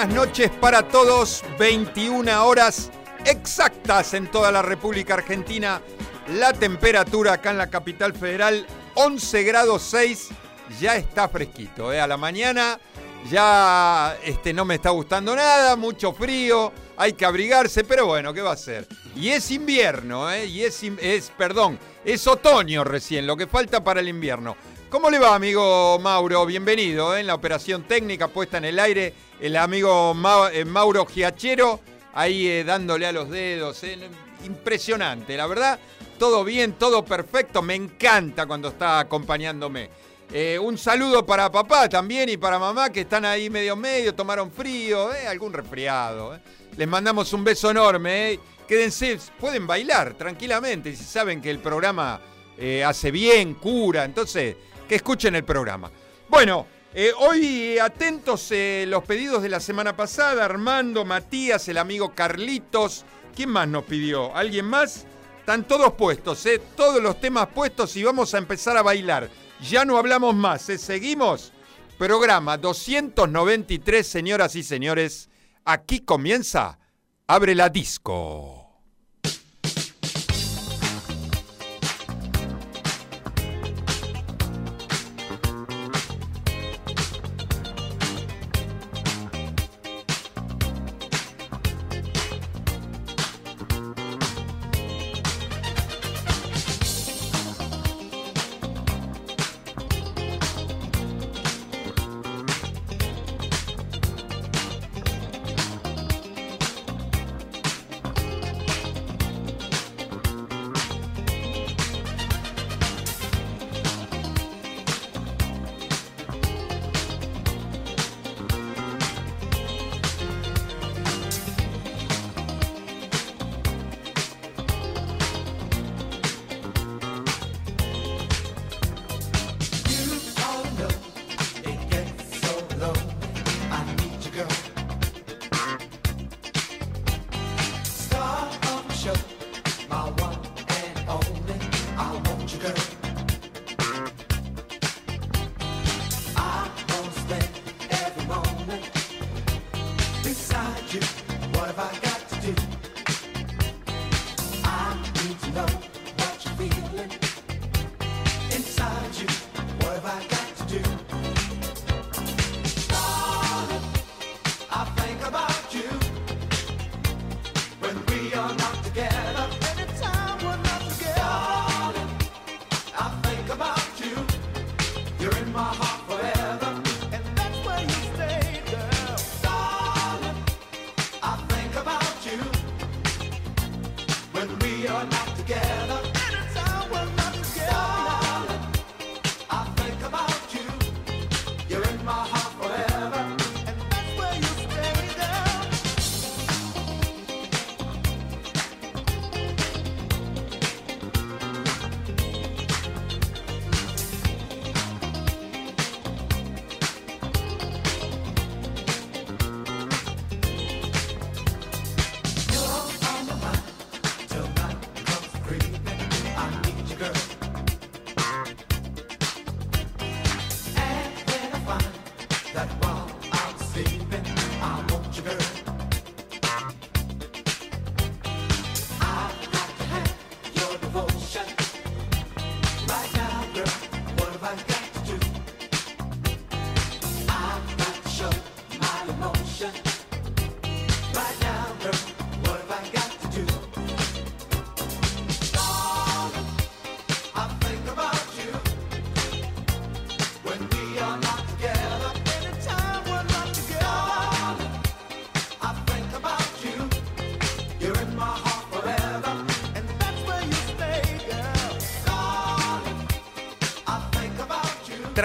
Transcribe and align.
buenas 0.00 0.16
noches 0.16 0.50
para 0.62 0.88
todos. 0.88 1.44
21 1.58 2.46
horas 2.46 2.90
exactas 3.26 4.14
en 4.14 4.30
toda 4.30 4.50
la 4.50 4.62
República 4.62 5.12
Argentina. 5.12 5.82
La 6.36 6.54
temperatura 6.54 7.34
acá 7.34 7.50
en 7.50 7.58
la 7.58 7.68
capital 7.68 8.14
federal, 8.14 8.66
11 8.94 9.42
grados 9.42 9.82
6. 9.90 10.28
Ya 10.80 10.96
está 10.96 11.28
fresquito, 11.28 11.92
¿eh? 11.92 12.00
A 12.00 12.06
la 12.06 12.16
mañana 12.16 12.80
ya 13.28 14.16
este, 14.24 14.54
no 14.54 14.64
me 14.64 14.76
está 14.76 14.88
gustando 14.88 15.36
nada, 15.36 15.76
mucho 15.76 16.12
frío, 16.14 16.72
hay 16.96 17.12
que 17.12 17.26
abrigarse, 17.26 17.84
pero 17.84 18.06
bueno, 18.06 18.32
¿qué 18.32 18.40
va 18.40 18.52
a 18.52 18.56
ser? 18.56 18.86
Y 19.14 19.28
es 19.28 19.50
invierno, 19.50 20.30
¿eh? 20.30 20.46
Y 20.46 20.62
es, 20.62 20.82
es, 20.82 21.30
perdón, 21.36 21.78
es 22.04 22.26
otoño 22.26 22.84
recién, 22.84 23.26
lo 23.26 23.36
que 23.36 23.46
falta 23.46 23.84
para 23.84 24.00
el 24.00 24.08
invierno. 24.08 24.56
¿Cómo 24.90 25.08
le 25.08 25.20
va, 25.20 25.36
amigo 25.36 26.00
Mauro? 26.00 26.44
Bienvenido 26.44 27.16
¿eh? 27.16 27.20
en 27.20 27.28
la 27.28 27.36
operación 27.36 27.84
técnica 27.84 28.26
puesta 28.26 28.58
en 28.58 28.64
el 28.64 28.78
aire. 28.80 29.14
El 29.38 29.56
amigo 29.56 30.16
eh, 30.52 30.64
Mauro 30.64 31.06
Giachero 31.06 31.78
ahí 32.12 32.48
eh, 32.48 32.64
dándole 32.64 33.06
a 33.06 33.12
los 33.12 33.30
dedos. 33.30 33.82
Impresionante, 34.44 35.36
la 35.36 35.46
verdad. 35.46 35.78
Todo 36.18 36.42
bien, 36.42 36.72
todo 36.72 37.04
perfecto. 37.04 37.62
Me 37.62 37.76
encanta 37.76 38.46
cuando 38.46 38.66
está 38.66 38.98
acompañándome. 38.98 39.90
un 40.60 40.76
saludo 40.76 41.24
para 41.24 41.52
papá 41.52 41.88
también 41.88 42.28
y 42.28 42.36
para 42.36 42.58
mamá 42.58 42.90
que 42.90 43.02
están 43.02 43.24
ahí 43.24 43.48
medio 43.48 43.76
medio, 43.76 44.12
tomaron 44.12 44.50
frío, 44.50 45.10
algún 45.28 45.52
resfriado. 45.52 46.36
Les 46.76 46.88
mandamos 46.88 47.32
un 47.32 47.44
beso 47.44 47.70
enorme. 47.70 48.40
Quédense, 48.66 49.20
pueden 49.38 49.68
bailar 49.68 50.14
tranquilamente 50.14 50.96
si 50.96 51.04
saben 51.04 51.40
que 51.40 51.50
el 51.50 51.60
programa 51.60 52.20
hace 52.84 53.12
bien, 53.12 53.54
cura. 53.54 54.04
Entonces 54.04 54.56
que 54.90 54.96
escuchen 54.96 55.36
el 55.36 55.44
programa. 55.44 55.88
Bueno, 56.28 56.66
eh, 56.92 57.12
hoy 57.16 57.78
atentos 57.78 58.48
eh, 58.50 58.86
los 58.88 59.04
pedidos 59.04 59.40
de 59.40 59.48
la 59.48 59.60
semana 59.60 59.96
pasada. 59.96 60.44
Armando, 60.44 61.04
Matías, 61.04 61.68
el 61.68 61.78
amigo 61.78 62.12
Carlitos. 62.12 63.04
¿Quién 63.32 63.50
más 63.50 63.68
nos 63.68 63.84
pidió? 63.84 64.34
¿Alguien 64.34 64.64
más? 64.64 65.06
Están 65.38 65.62
todos 65.62 65.92
puestos, 65.92 66.44
eh, 66.46 66.60
todos 66.76 67.00
los 67.00 67.20
temas 67.20 67.46
puestos 67.54 67.94
y 67.96 68.02
vamos 68.02 68.34
a 68.34 68.38
empezar 68.38 68.76
a 68.76 68.82
bailar. 68.82 69.30
Ya 69.60 69.84
no 69.84 69.96
hablamos 69.96 70.34
más, 70.34 70.62
seguimos. 70.62 71.52
Programa 71.96 72.56
293, 72.56 74.04
señoras 74.04 74.56
y 74.56 74.64
señores. 74.64 75.30
Aquí 75.64 76.00
comienza 76.00 76.80
Abre 77.28 77.54
la 77.54 77.68
Disco. 77.68 78.59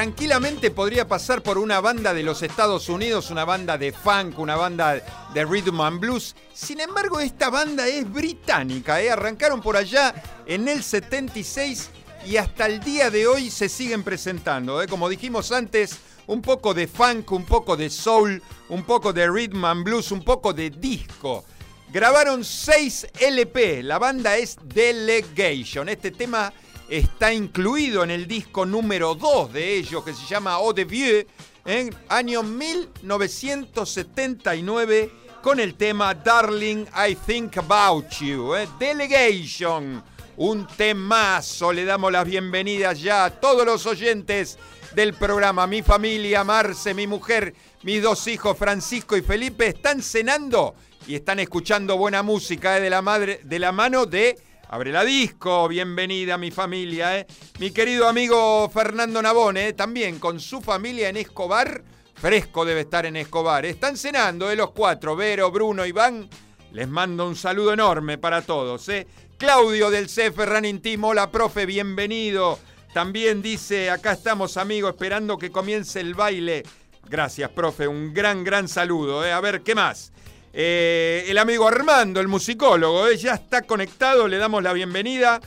Tranquilamente 0.06 0.70
podría 0.70 1.08
pasar 1.08 1.42
por 1.42 1.58
una 1.58 1.82
banda 1.82 2.14
de 2.14 2.22
los 2.22 2.44
Estados 2.44 2.90
Unidos, 2.90 3.32
una 3.32 3.44
banda 3.44 3.76
de 3.76 3.92
funk, 3.92 4.38
una 4.38 4.56
banda 4.56 5.02
de 5.34 5.46
rhythm 5.46 5.82
and 5.82 6.00
blues. 6.00 6.36
Sin 6.54 6.80
embargo, 6.80 7.20
esta 7.20 7.50
banda 7.50 7.88
es 7.88 8.08
británica, 8.14 9.02
¿eh? 9.02 9.10
arrancaron 9.10 9.64
por 9.64 9.76
allá 9.76 10.14
en 10.46 10.68
el 10.68 10.84
76 10.84 11.90
y 12.24 12.38
hasta 12.38 12.68
el 12.68 12.82
día 12.82 13.10
de 13.10 13.26
hoy 13.26 13.50
se 13.50 13.68
siguen 13.68 14.04
presentando. 14.04 14.80
¿eh? 14.80 14.88
Como 14.88 15.10
dijimos 15.10 15.52
antes, 15.52 15.98
un 16.28 16.44
poco 16.44 16.76
de 16.76 16.86
funk, 16.86 17.32
un 17.32 17.46
poco 17.46 17.76
de 17.76 17.90
soul, 17.90 18.44
un 18.70 18.84
poco 18.84 19.12
de 19.12 19.28
rhythm 19.28 19.66
and 19.66 19.84
blues, 19.84 20.12
un 20.12 20.24
poco 20.24 20.54
de 20.54 20.70
disco. 20.70 21.46
Grabaron 21.92 22.44
6 22.44 23.08
LP, 23.22 23.82
la 23.82 23.98
banda 23.98 24.38
es 24.38 24.56
Delegation. 24.66 25.90
Este 25.90 26.12
tema 26.12 26.54
está 26.90 27.34
incluido 27.34 28.04
en 28.04 28.12
el 28.12 28.28
disco 28.28 28.66
número 28.66 29.16
2 29.16 29.54
de 29.54 29.78
ellos, 29.78 30.04
que 30.04 30.14
se 30.14 30.26
llama 30.26 30.52
Eau 30.54 30.74
de 30.74 30.84
Vieux, 30.86 31.26
en 31.66 31.96
año 32.10 32.44
1979 32.44 35.12
con 35.42 35.60
el 35.60 35.74
tema 35.76 36.14
Darling, 36.14 36.86
I 36.96 37.16
Think 37.16 37.58
About 37.58 38.10
You, 38.20 38.56
¿eh? 38.56 38.70
Delegation. 38.80 40.04
Un 40.38 40.68
temazo, 40.68 41.72
le 41.72 41.86
damos 41.86 42.12
las 42.12 42.26
bienvenidas 42.26 43.02
ya 43.02 43.24
a 43.26 43.30
todos 43.30 43.66
los 43.66 43.86
oyentes 43.86 44.58
del 44.94 45.14
programa. 45.14 45.66
Mi 45.68 45.82
familia, 45.82 46.44
Marce, 46.44 46.94
mi 46.94 47.08
mujer, 47.08 47.56
mis 47.84 48.02
dos 48.02 48.28
hijos, 48.28 48.58
Francisco 48.58 49.16
y 49.16 49.22
Felipe, 49.22 49.68
están 49.68 50.02
cenando 50.02 50.76
y 51.08 51.16
están 51.16 51.40
escuchando 51.40 51.98
buena 51.98 52.24
música 52.24 52.78
¿eh? 52.78 52.82
de, 52.82 52.90
la 52.90 53.02
madre, 53.02 53.40
de 53.44 53.60
la 53.60 53.72
mano 53.72 54.06
de 54.06 54.38
Abre 54.70 54.92
la 54.92 55.06
disco, 55.06 55.68
bienvenida 55.68 56.38
mi 56.38 56.50
familia, 56.50 57.20
¿eh? 57.20 57.28
Mi 57.60 57.70
querido 57.70 58.08
amigo 58.08 58.68
Fernando 58.70 59.22
Nabone, 59.22 59.68
¿eh? 59.68 59.74
también 59.74 60.18
con 60.18 60.40
su 60.40 60.60
familia 60.60 61.08
en 61.08 61.18
Escobar, 61.18 61.84
fresco 62.16 62.66
debe 62.66 62.82
estar 62.82 63.06
en 63.06 63.16
Escobar. 63.16 63.64
Están 63.66 63.96
cenando, 63.96 64.50
¿eh? 64.50 64.56
Los 64.56 64.72
cuatro, 64.72 65.16
Vero, 65.16 65.52
Bruno, 65.52 65.86
Iván. 65.86 66.28
Les 66.72 66.88
mando 66.88 67.28
un 67.28 67.36
saludo 67.36 67.74
enorme 67.74 68.18
para 68.18 68.42
todos, 68.42 68.90
¿eh? 68.90 69.06
Claudio 69.38 69.92
del 69.92 70.10
C. 70.10 70.32
Ferran 70.32 70.66
Intimo, 70.66 71.14
la 71.14 71.30
profe, 71.30 71.68
bienvenido. 71.68 72.58
También 72.92 73.44
dice, 73.44 73.92
acá 73.92 74.14
estamos 74.14 74.58
amigos, 74.58 74.94
esperando 74.94 75.38
que 75.38 75.52
comience 75.52 76.00
el 76.00 76.16
baile. 76.16 76.64
Gracias, 77.08 77.52
profe, 77.52 77.88
un 77.88 78.14
gran, 78.14 78.44
gran 78.44 78.68
saludo. 78.68 79.24
¿eh? 79.24 79.32
A 79.32 79.40
ver, 79.42 79.62
¿qué 79.62 79.76
más? 79.76 80.12
Eh, 80.58 81.26
el 81.28 81.38
amigo 81.38 81.68
Armando, 81.68 82.22
el 82.22 82.30
musicólogo, 82.30 83.10
¿eh? 83.10 83.18
ya 83.18 83.34
está 83.34 83.64
conectado, 83.64 84.26
le 84.26 84.38
damos 84.38 84.64
la 84.64 84.72
bienvenida. 84.72 85.42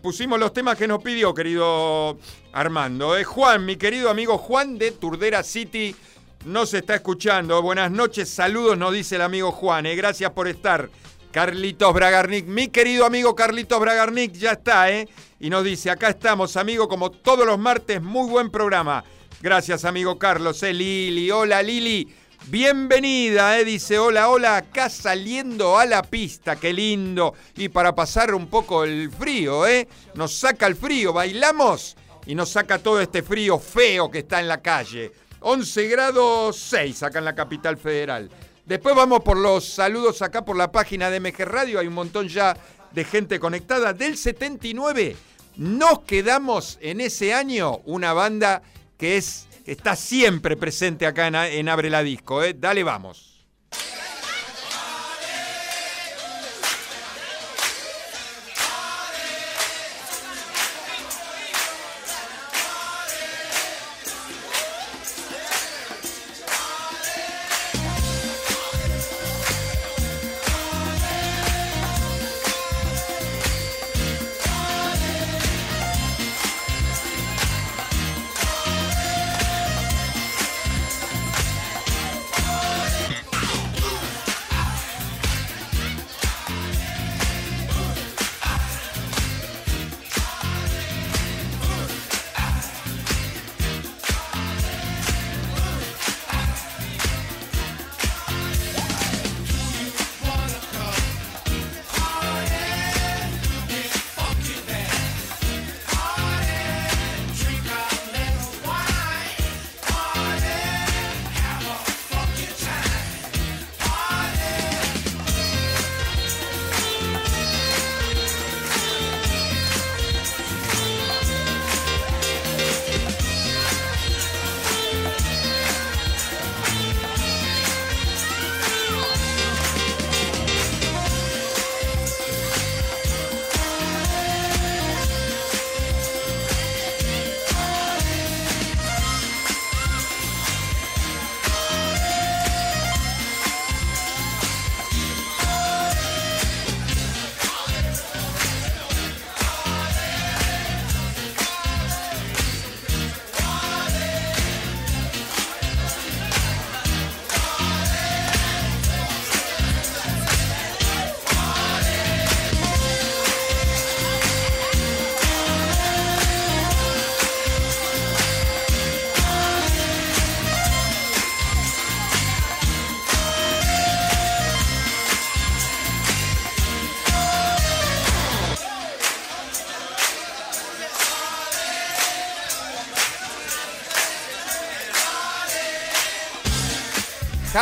pusimos 0.00 0.38
los 0.38 0.52
temas 0.52 0.78
que 0.78 0.86
nos 0.86 1.02
pidió, 1.02 1.34
querido 1.34 2.16
Armando. 2.52 3.18
¿eh? 3.18 3.24
Juan, 3.24 3.66
mi 3.66 3.74
querido 3.74 4.08
amigo 4.08 4.38
Juan 4.38 4.78
de 4.78 4.92
Turdera 4.92 5.42
City, 5.42 5.96
nos 6.44 6.72
está 6.74 6.94
escuchando. 6.94 7.60
Buenas 7.60 7.90
noches, 7.90 8.28
saludos, 8.28 8.78
nos 8.78 8.92
dice 8.92 9.16
el 9.16 9.22
amigo 9.22 9.50
Juan. 9.50 9.86
¿eh? 9.86 9.96
Gracias 9.96 10.30
por 10.30 10.46
estar. 10.46 10.88
Carlitos 11.32 11.92
Bragarnik, 11.92 12.46
mi 12.46 12.68
querido 12.68 13.06
amigo 13.06 13.34
Carlitos 13.34 13.80
Bragarnik, 13.80 14.32
ya 14.34 14.52
está, 14.52 14.92
¿eh? 14.92 15.08
Y 15.40 15.50
nos 15.50 15.64
dice, 15.64 15.90
acá 15.90 16.08
estamos, 16.08 16.56
amigo, 16.56 16.88
como 16.88 17.10
todos 17.10 17.44
los 17.44 17.58
martes, 17.58 18.00
muy 18.00 18.30
buen 18.30 18.48
programa. 18.50 19.02
Gracias, 19.40 19.84
amigo 19.84 20.20
Carlos. 20.20 20.62
Lili, 20.62 21.32
hola 21.32 21.64
Lili. 21.64 22.08
Bienvenida, 22.46 23.54
dice, 23.58 23.98
hola, 23.98 24.28
hola, 24.28 24.56
acá 24.56 24.88
saliendo 24.88 25.78
a 25.78 25.86
la 25.86 26.02
pista, 26.02 26.56
qué 26.56 26.72
lindo. 26.72 27.34
Y 27.56 27.68
para 27.68 27.94
pasar 27.94 28.34
un 28.34 28.48
poco 28.48 28.82
el 28.84 29.10
frío, 29.10 29.66
¿eh? 29.66 29.86
Nos 30.14 30.34
saca 30.34 30.66
el 30.66 30.74
frío, 30.74 31.12
bailamos 31.12 31.96
y 32.26 32.34
nos 32.34 32.50
saca 32.50 32.78
todo 32.78 33.00
este 33.00 33.22
frío 33.22 33.58
feo 33.58 34.10
que 34.10 34.20
está 34.20 34.40
en 34.40 34.48
la 34.48 34.62
calle. 34.62 35.12
11 35.40 35.88
grados 35.88 36.56
6 36.56 37.02
acá 37.04 37.18
en 37.20 37.26
la 37.26 37.34
capital 37.34 37.76
federal. 37.76 38.30
Después 38.64 38.94
vamos 38.96 39.20
por 39.20 39.36
los 39.36 39.64
saludos 39.64 40.22
acá 40.22 40.44
por 40.44 40.56
la 40.56 40.72
página 40.72 41.10
de 41.10 41.20
MG 41.20 41.44
Radio, 41.44 41.78
hay 41.78 41.86
un 41.86 41.94
montón 41.94 42.28
ya 42.28 42.56
de 42.92 43.04
gente 43.04 43.38
conectada. 43.38 43.92
Del 43.92 44.16
79 44.16 45.14
nos 45.56 46.00
quedamos 46.00 46.78
en 46.80 47.00
ese 47.00 47.34
año 47.34 47.80
una 47.84 48.12
banda 48.12 48.62
que 48.96 49.16
es 49.16 49.46
está 49.72 49.94
siempre 49.94 50.56
presente 50.56 51.06
acá 51.06 51.28
en, 51.48 51.68
Abre 51.68 51.90
la 51.90 52.02
Disco. 52.02 52.42
¿eh? 52.42 52.54
Dale, 52.54 52.82
vamos. 52.82 53.29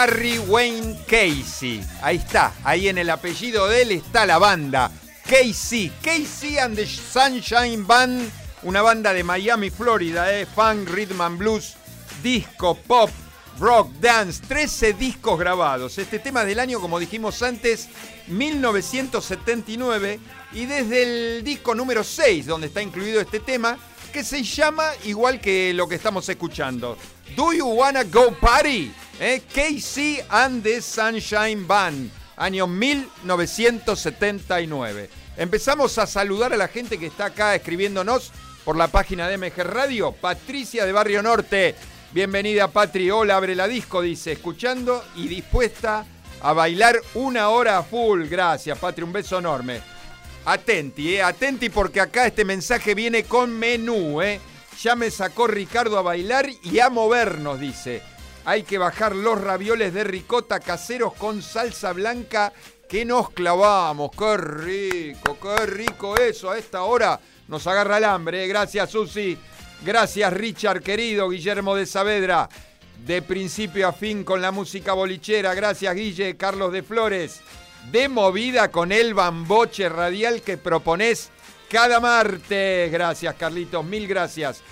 Harry 0.00 0.38
Wayne 0.38 0.96
Casey. 1.08 1.84
Ahí 2.02 2.18
está, 2.18 2.52
ahí 2.62 2.88
en 2.88 2.98
el 2.98 3.10
apellido 3.10 3.66
de 3.66 3.82
él 3.82 3.90
está 3.90 4.26
la 4.26 4.38
banda. 4.38 4.92
Casey, 5.24 5.90
Casey 6.00 6.56
and 6.56 6.76
the 6.76 6.86
Sunshine 6.86 7.84
Band, 7.84 8.30
una 8.62 8.80
banda 8.80 9.12
de 9.12 9.24
Miami, 9.24 9.70
Florida, 9.70 10.32
eh, 10.32 10.46
funk, 10.46 10.88
rhythm 10.88 11.20
and 11.20 11.36
blues, 11.36 11.74
disco, 12.22 12.76
pop, 12.76 13.10
rock, 13.58 13.90
dance, 13.94 14.40
13 14.46 14.92
discos 14.92 15.36
grabados. 15.36 15.98
Este 15.98 16.20
tema 16.20 16.44
del 16.44 16.60
año, 16.60 16.78
como 16.78 17.00
dijimos 17.00 17.42
antes, 17.42 17.88
1979, 18.28 20.20
y 20.52 20.66
desde 20.66 21.02
el 21.38 21.42
disco 21.42 21.74
número 21.74 22.04
6, 22.04 22.46
donde 22.46 22.68
está 22.68 22.80
incluido 22.82 23.20
este 23.20 23.40
tema, 23.40 23.76
que 24.12 24.22
se 24.22 24.44
llama 24.44 24.92
igual 25.06 25.40
que 25.40 25.74
lo 25.74 25.88
que 25.88 25.96
estamos 25.96 26.28
escuchando. 26.28 26.96
Do 27.34 27.52
You 27.52 27.66
Wanna 27.66 28.04
Go 28.04 28.30
Party? 28.40 28.92
¿Eh? 29.20 29.42
Casey 29.52 30.20
and 30.28 30.62
the 30.62 30.80
Sunshine 30.80 31.66
Band, 31.66 32.08
año 32.36 32.68
1979. 32.68 35.10
Empezamos 35.36 35.98
a 35.98 36.06
saludar 36.06 36.52
a 36.52 36.56
la 36.56 36.68
gente 36.68 36.98
que 36.98 37.06
está 37.06 37.24
acá 37.26 37.56
escribiéndonos 37.56 38.30
por 38.64 38.76
la 38.76 38.86
página 38.86 39.26
de 39.26 39.36
MG 39.36 39.64
Radio. 39.64 40.12
Patricia 40.12 40.86
de 40.86 40.92
Barrio 40.92 41.20
Norte, 41.20 41.74
bienvenida 42.12 42.68
Patri. 42.68 43.10
Hola, 43.10 43.38
abre 43.38 43.56
la 43.56 43.66
disco, 43.66 44.02
dice, 44.02 44.30
escuchando 44.32 45.04
y 45.16 45.26
dispuesta 45.26 46.06
a 46.40 46.52
bailar 46.52 47.00
una 47.14 47.48
hora 47.48 47.82
full. 47.82 48.28
Gracias, 48.28 48.78
Patri, 48.78 49.02
un 49.02 49.12
beso 49.12 49.40
enorme. 49.40 49.80
Atenti, 50.44 51.16
eh, 51.16 51.24
atenti 51.24 51.70
porque 51.70 52.00
acá 52.00 52.28
este 52.28 52.44
mensaje 52.44 52.94
viene 52.94 53.24
con 53.24 53.50
menú, 53.50 54.22
eh. 54.22 54.38
Ya 54.80 54.94
me 54.94 55.10
sacó 55.10 55.48
Ricardo 55.48 55.98
a 55.98 56.02
bailar 56.02 56.48
y 56.62 56.78
a 56.78 56.88
movernos, 56.88 57.58
dice. 57.58 58.00
Hay 58.48 58.62
que 58.62 58.78
bajar 58.78 59.14
los 59.14 59.38
ravioles 59.38 59.92
de 59.92 60.04
ricota 60.04 60.58
caseros 60.58 61.12
con 61.12 61.42
salsa 61.42 61.92
blanca 61.92 62.50
que 62.88 63.04
nos 63.04 63.28
clavamos. 63.28 64.10
Qué 64.12 64.36
rico, 64.38 65.36
qué 65.38 65.66
rico 65.66 66.16
eso. 66.16 66.50
A 66.50 66.56
esta 66.56 66.84
hora 66.84 67.20
nos 67.46 67.66
agarra 67.66 67.98
el 67.98 68.04
hambre. 68.04 68.42
¿eh? 68.42 68.48
Gracias, 68.48 68.88
Susi. 68.88 69.36
Gracias, 69.84 70.32
Richard, 70.32 70.80
querido. 70.80 71.28
Guillermo 71.28 71.74
de 71.74 71.84
Saavedra. 71.84 72.48
De 73.04 73.20
principio 73.20 73.86
a 73.86 73.92
fin 73.92 74.24
con 74.24 74.40
la 74.40 74.50
música 74.50 74.94
bolichera. 74.94 75.52
Gracias, 75.52 75.94
Guille. 75.94 76.38
Carlos 76.38 76.72
de 76.72 76.82
Flores. 76.82 77.42
De 77.92 78.08
movida 78.08 78.70
con 78.70 78.92
el 78.92 79.12
bamboche 79.12 79.90
radial 79.90 80.40
que 80.40 80.56
propones 80.56 81.28
cada 81.68 82.00
martes. 82.00 82.90
Gracias, 82.90 83.34
Carlitos. 83.34 83.84
Mil 83.84 84.08
gracias. 84.08 84.62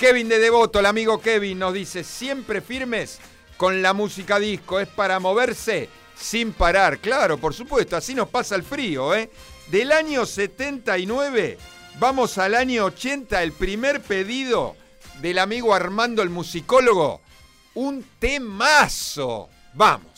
Kevin 0.00 0.30
de 0.30 0.38
Devoto, 0.38 0.80
el 0.80 0.86
amigo 0.86 1.20
Kevin, 1.20 1.58
nos 1.58 1.74
dice, 1.74 2.04
siempre 2.04 2.62
firmes 2.62 3.18
con 3.58 3.82
la 3.82 3.92
música 3.92 4.38
disco. 4.38 4.80
Es 4.80 4.88
para 4.88 5.20
moverse 5.20 5.90
sin 6.16 6.54
parar. 6.54 7.00
Claro, 7.00 7.36
por 7.36 7.52
supuesto, 7.52 7.98
así 7.98 8.14
nos 8.14 8.30
pasa 8.30 8.54
el 8.54 8.62
frío, 8.62 9.14
¿eh? 9.14 9.30
Del 9.66 9.92
año 9.92 10.24
79, 10.24 11.58
vamos 11.98 12.38
al 12.38 12.54
año 12.54 12.86
80, 12.86 13.42
el 13.42 13.52
primer 13.52 14.00
pedido 14.00 14.74
del 15.20 15.38
amigo 15.38 15.74
Armando 15.74 16.22
el 16.22 16.30
musicólogo. 16.30 17.20
Un 17.74 18.02
temazo. 18.18 19.50
Vamos. 19.74 20.09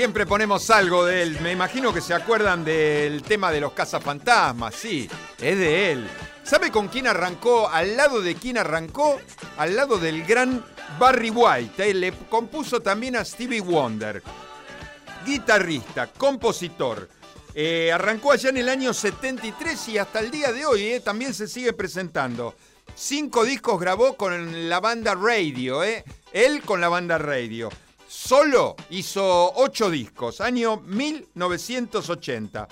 Siempre 0.00 0.24
ponemos 0.24 0.70
algo 0.70 1.04
de 1.04 1.22
él. 1.22 1.38
Me 1.42 1.52
imagino 1.52 1.92
que 1.92 2.00
se 2.00 2.14
acuerdan 2.14 2.64
del 2.64 3.22
tema 3.22 3.52
de 3.52 3.60
los 3.60 3.74
cazafantasmas. 3.74 4.74
Sí, 4.74 5.06
es 5.38 5.58
de 5.58 5.92
él. 5.92 6.08
¿Sabe 6.42 6.70
con 6.70 6.88
quién 6.88 7.06
arrancó? 7.06 7.68
Al 7.68 7.98
lado 7.98 8.22
de 8.22 8.34
quién 8.34 8.56
arrancó? 8.56 9.20
Al 9.58 9.76
lado 9.76 9.98
del 9.98 10.24
gran 10.24 10.64
Barry 10.98 11.28
White. 11.28 11.92
Le 11.92 12.12
compuso 12.30 12.80
también 12.80 13.14
a 13.14 13.26
Stevie 13.26 13.60
Wonder. 13.60 14.22
Guitarrista, 15.26 16.06
compositor. 16.06 17.06
Eh, 17.54 17.92
arrancó 17.92 18.32
allá 18.32 18.48
en 18.48 18.56
el 18.56 18.70
año 18.70 18.94
73 18.94 19.88
y 19.90 19.98
hasta 19.98 20.20
el 20.20 20.30
día 20.30 20.50
de 20.50 20.64
hoy 20.64 20.82
eh, 20.82 21.00
también 21.00 21.34
se 21.34 21.46
sigue 21.46 21.74
presentando. 21.74 22.54
Cinco 22.94 23.44
discos 23.44 23.78
grabó 23.78 24.16
con 24.16 24.66
la 24.70 24.80
banda 24.80 25.14
Radio, 25.14 25.84
eh. 25.84 26.04
él 26.32 26.62
con 26.62 26.80
la 26.80 26.88
banda 26.88 27.18
Radio. 27.18 27.68
Solo 28.10 28.74
hizo 28.90 29.52
ocho 29.54 29.88
discos, 29.88 30.40
año 30.40 30.78
1980. 30.78 32.66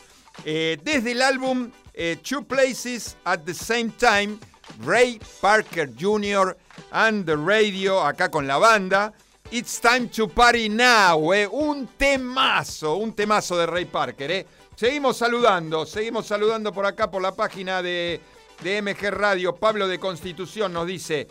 Eh, 0.44 0.78
desde 0.82 1.12
el 1.12 1.22
álbum 1.22 1.70
eh, 1.94 2.16
Two 2.20 2.42
Places 2.42 3.16
at 3.22 3.42
the 3.44 3.54
Same 3.54 3.90
Time, 3.90 4.36
Ray 4.80 5.20
Parker 5.40 5.90
Jr. 5.96 6.56
and 6.90 7.24
the 7.24 7.36
Radio, 7.36 8.04
acá 8.04 8.28
con 8.28 8.48
la 8.48 8.58
banda. 8.58 9.12
It's 9.52 9.80
Time 9.80 10.08
to 10.08 10.26
Party 10.26 10.68
Now, 10.68 11.32
eh. 11.32 11.46
un 11.46 11.86
temazo, 11.96 12.96
un 12.96 13.12
temazo 13.12 13.56
de 13.56 13.66
Ray 13.66 13.84
Parker. 13.84 14.30
Eh. 14.32 14.46
Seguimos 14.74 15.18
saludando, 15.18 15.86
seguimos 15.86 16.26
saludando 16.26 16.72
por 16.72 16.84
acá 16.84 17.12
por 17.12 17.22
la 17.22 17.30
página 17.30 17.80
de, 17.80 18.20
de 18.60 18.82
MG 18.82 19.12
Radio. 19.12 19.54
Pablo 19.54 19.86
de 19.86 20.00
Constitución 20.00 20.72
nos 20.72 20.88
dice, 20.88 21.28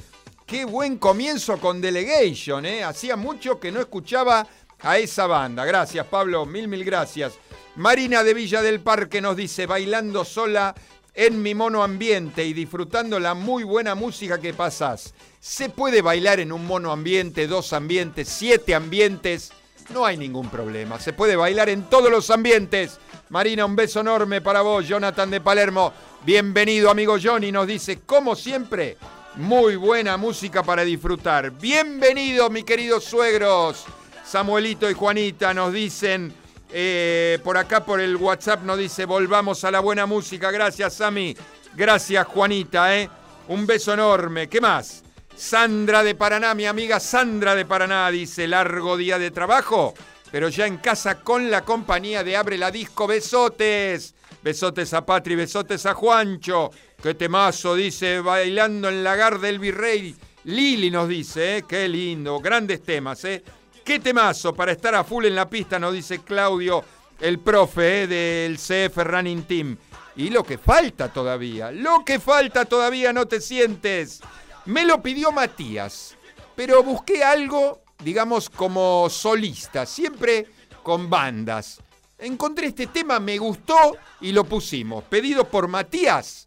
Qué 0.48 0.64
buen 0.64 0.98
comienzo 0.98 1.58
con 1.58 1.82
Delegation, 1.82 2.66
¿eh? 2.66 2.82
Hacía 2.82 3.18
mucho 3.18 3.60
que 3.60 3.70
no 3.70 3.82
escuchaba 3.82 4.48
a 4.80 4.98
esa 4.98 5.28
banda. 5.28 5.66
Gracias, 5.66 6.06
Pablo, 6.08 6.46
mil, 6.46 6.70
mil 6.70 6.86
gracias. 6.86 7.34
Marina 7.76 8.24
de 8.24 8.34
Villa 8.34 8.62
del 8.62 8.80
Parque 8.80 9.20
nos 9.20 9.36
dice, 9.36 9.66
bailando 9.66 10.24
sola 10.24 10.74
en 11.14 11.42
mi 11.42 11.54
mono 11.54 11.84
ambiente 11.84 12.46
y 12.46 12.54
disfrutando 12.54 13.20
la 13.20 13.34
muy 13.34 13.66
buena 13.66 13.94
música 13.94 14.40
que 14.40 14.54
pasás. 14.54 15.14
¿Se 15.42 15.68
puede 15.68 16.02
bailar 16.02 16.40
en 16.40 16.54
un 16.54 16.66
mono 16.66 16.94
ambiente, 16.94 17.46
dos 17.46 17.74
ambientes, 17.74 18.30
siete 18.30 18.74
ambientes? 18.74 19.52
no 19.90 20.06
hay 20.06 20.18
ningún 20.18 20.50
problema. 20.50 21.00
Se 21.00 21.14
puede 21.14 21.36
bailar 21.36 21.70
en 21.70 21.84
todos 21.84 22.12
los 22.12 22.30
ambientes. 22.30 23.00
Marina, 23.30 23.66
un 23.66 23.76
beso 23.76 24.02
enorme 24.02 24.42
para 24.42 24.62
vos. 24.62 24.88
Jonathan 24.88 25.30
de 25.30 25.42
Palermo, 25.42 25.94
bienvenido 26.26 26.90
amigo 26.90 27.18
Johnny. 27.22 27.52
Nos 27.52 27.68
dice, 27.68 28.00
como 28.02 28.36
siempre, 28.36 28.98
muy 29.38 29.76
buena 29.76 30.18
música 30.18 30.64
para 30.64 30.84
disfrutar. 30.84 31.52
Bienvenido, 31.52 32.50
mi 32.50 32.64
queridos 32.64 33.04
suegros. 33.04 33.86
Samuelito 34.26 34.90
y 34.90 34.94
Juanita 34.94 35.54
nos 35.54 35.72
dicen, 35.72 36.34
eh, 36.72 37.40
por 37.44 37.58
acá 37.58 37.86
por 37.86 38.00
el 38.02 38.16
WhatsApp 38.16 38.64
nos 38.64 38.78
dice, 38.78 39.06
volvamos 39.06 39.64
a 39.64 39.72
la 39.72 39.80
buena 39.80 40.06
música. 40.06 40.50
Gracias, 40.52 40.96
Sami. 40.96 41.38
Gracias, 41.76 42.26
Juanita. 42.28 42.98
¿eh? 42.98 43.10
Un 43.48 43.68
beso 43.68 43.94
enorme. 43.94 44.50
¿Qué 44.50 44.60
más? 44.60 45.04
Sandra 45.36 46.04
de 46.04 46.16
Paraná, 46.16 46.56
mi 46.56 46.66
amiga 46.66 47.00
Sandra 47.00 47.54
de 47.54 47.66
Paraná, 47.66 48.10
dice, 48.10 48.48
largo 48.48 48.98
día 48.98 49.20
de 49.20 49.30
trabajo, 49.30 49.94
pero 50.32 50.50
ya 50.50 50.66
en 50.66 50.78
casa 50.78 51.20
con 51.22 51.52
la 51.52 51.64
compañía 51.64 52.24
de 52.24 52.36
Abre 52.36 52.58
la 52.58 52.72
Disco. 52.72 53.06
Besotes. 53.06 54.16
Besotes 54.42 54.94
a 54.94 55.06
Patri, 55.06 55.36
besotes 55.36 55.86
a 55.86 55.94
Juancho. 55.94 56.72
Qué 57.02 57.14
temazo, 57.14 57.76
dice, 57.76 58.22
bailando 58.22 58.90
en 58.90 59.04
lagar 59.04 59.40
del 59.40 59.60
virrey. 59.60 60.16
Lili 60.46 60.90
nos 60.90 61.08
dice, 61.08 61.58
¿eh? 61.58 61.64
qué 61.68 61.88
lindo, 61.88 62.40
grandes 62.40 62.82
temas, 62.82 63.24
¿eh? 63.26 63.44
Qué 63.86 64.00
temazo 64.00 64.56
para 64.56 64.72
estar 64.72 64.96
a 64.96 65.04
full 65.04 65.26
en 65.26 65.36
la 65.36 65.48
pista, 65.48 65.78
nos 65.78 65.94
dice 65.94 66.24
Claudio, 66.24 66.84
el 67.20 67.38
profe 67.38 68.04
¿eh? 68.04 68.08
del 68.08 68.58
CF 68.58 68.98
Running 68.98 69.44
Team. 69.44 69.78
Y 70.16 70.32
lo 70.32 70.44
que 70.44 70.58
falta 70.58 71.14
todavía, 71.14 71.72
lo 71.72 72.04
que 72.04 72.20
falta 72.20 72.66
todavía, 72.66 73.14
no 73.14 73.28
te 73.28 73.42
sientes. 73.42 74.20
Me 74.66 74.84
lo 74.84 75.00
pidió 75.04 75.32
Matías, 75.32 76.18
pero 76.56 76.82
busqué 76.82 77.24
algo, 77.24 77.84
digamos, 78.04 78.50
como 78.50 79.08
solista, 79.12 79.86
siempre 79.86 80.48
con 80.82 81.12
bandas. 81.12 81.80
Encontré 82.18 82.68
este 82.68 82.88
tema, 82.88 83.20
me 83.20 83.38
gustó 83.38 83.96
y 84.20 84.32
lo 84.32 84.46
pusimos. 84.46 85.04
Pedido 85.04 85.48
por 85.48 85.68
Matías, 85.68 86.47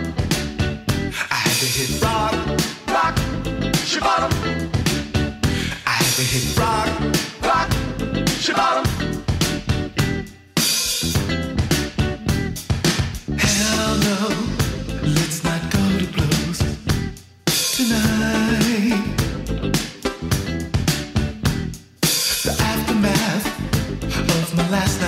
shabottom. 3.91 4.31
I 5.85 5.95
had 5.99 6.13
to 6.15 6.23
hit 6.31 6.57
rock, 6.57 6.87
rock, 7.43 7.69
shabottom. 8.45 8.85
Hell 13.37 13.93
no, 14.07 14.19
let's 15.17 15.43
not 15.43 15.61
go 15.75 15.83
to 15.99 16.07
blows 16.15 16.59
tonight. 17.75 19.03
The 22.45 22.51
aftermath 22.71 23.47
of 24.29 24.55
my 24.55 24.69
last 24.69 25.00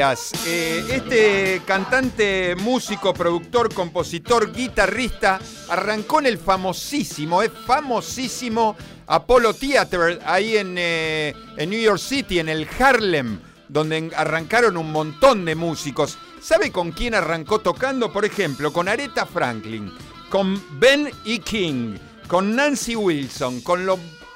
Eh, 0.00 0.86
este 0.92 1.60
cantante, 1.66 2.54
músico, 2.54 3.12
productor, 3.12 3.74
compositor, 3.74 4.52
guitarrista, 4.52 5.40
arrancó 5.68 6.20
en 6.20 6.26
el 6.26 6.38
famosísimo, 6.38 7.42
es 7.42 7.50
famosísimo 7.66 8.76
Apollo 9.08 9.54
Theater, 9.54 10.20
ahí 10.24 10.52
eh, 10.54 11.34
en, 11.56 11.70
New 11.70 11.80
York 11.80 11.98
City, 11.98 12.38
en 12.38 12.48
el 12.48 12.68
Harlem, 12.78 13.40
donde 13.68 14.12
arrancaron 14.14 14.76
un 14.76 14.92
montón 14.92 15.44
de 15.44 15.56
músicos. 15.56 16.16
¿Sabe 16.40 16.70
con 16.70 16.92
quién 16.92 17.16
arrancó 17.16 17.58
tocando? 17.58 18.12
Por 18.12 18.24
ejemplo, 18.24 18.72
con 18.72 18.86
Aretha 18.86 19.26
Franklin, 19.26 19.92
con 20.30 20.62
Ben 20.78 21.10
E. 21.24 21.40
King, 21.40 21.96
con 22.28 22.54
Nancy 22.54 22.94
Wilson, 22.94 23.62
con, 23.62 23.84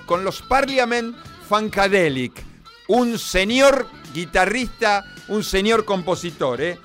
con 0.07 0.25
los 0.25 0.43
Parliament 0.43 1.15
Funkadelic. 1.49 2.52
Un 2.89 3.19
señor 3.19 3.87
guitarrista, 4.13 5.05
un 5.29 5.43
señor 5.45 5.85
compositor. 5.85 6.61
¿eh? 6.61 6.79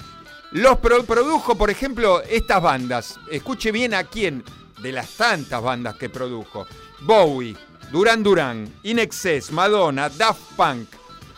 Los 0.52 0.78
pro- 0.78 1.04
produjo, 1.04 1.56
por 1.58 1.70
ejemplo, 1.70 2.22
estas 2.22 2.62
bandas. 2.62 3.20
Escuche 3.30 3.72
bien 3.72 3.94
a 3.94 4.04
quién, 4.06 4.44
de 4.82 4.92
las 4.92 5.10
tantas 5.12 5.62
bandas 5.62 5.96
que 5.96 6.10
produjo. 6.10 6.68
Bowie, 7.02 7.56
Duran 7.92 8.24
Duran, 8.24 8.72
In 8.84 9.00
Excess, 9.00 9.52
Madonna, 9.52 10.10
Daft 10.10 10.42
Punk, 10.56 10.88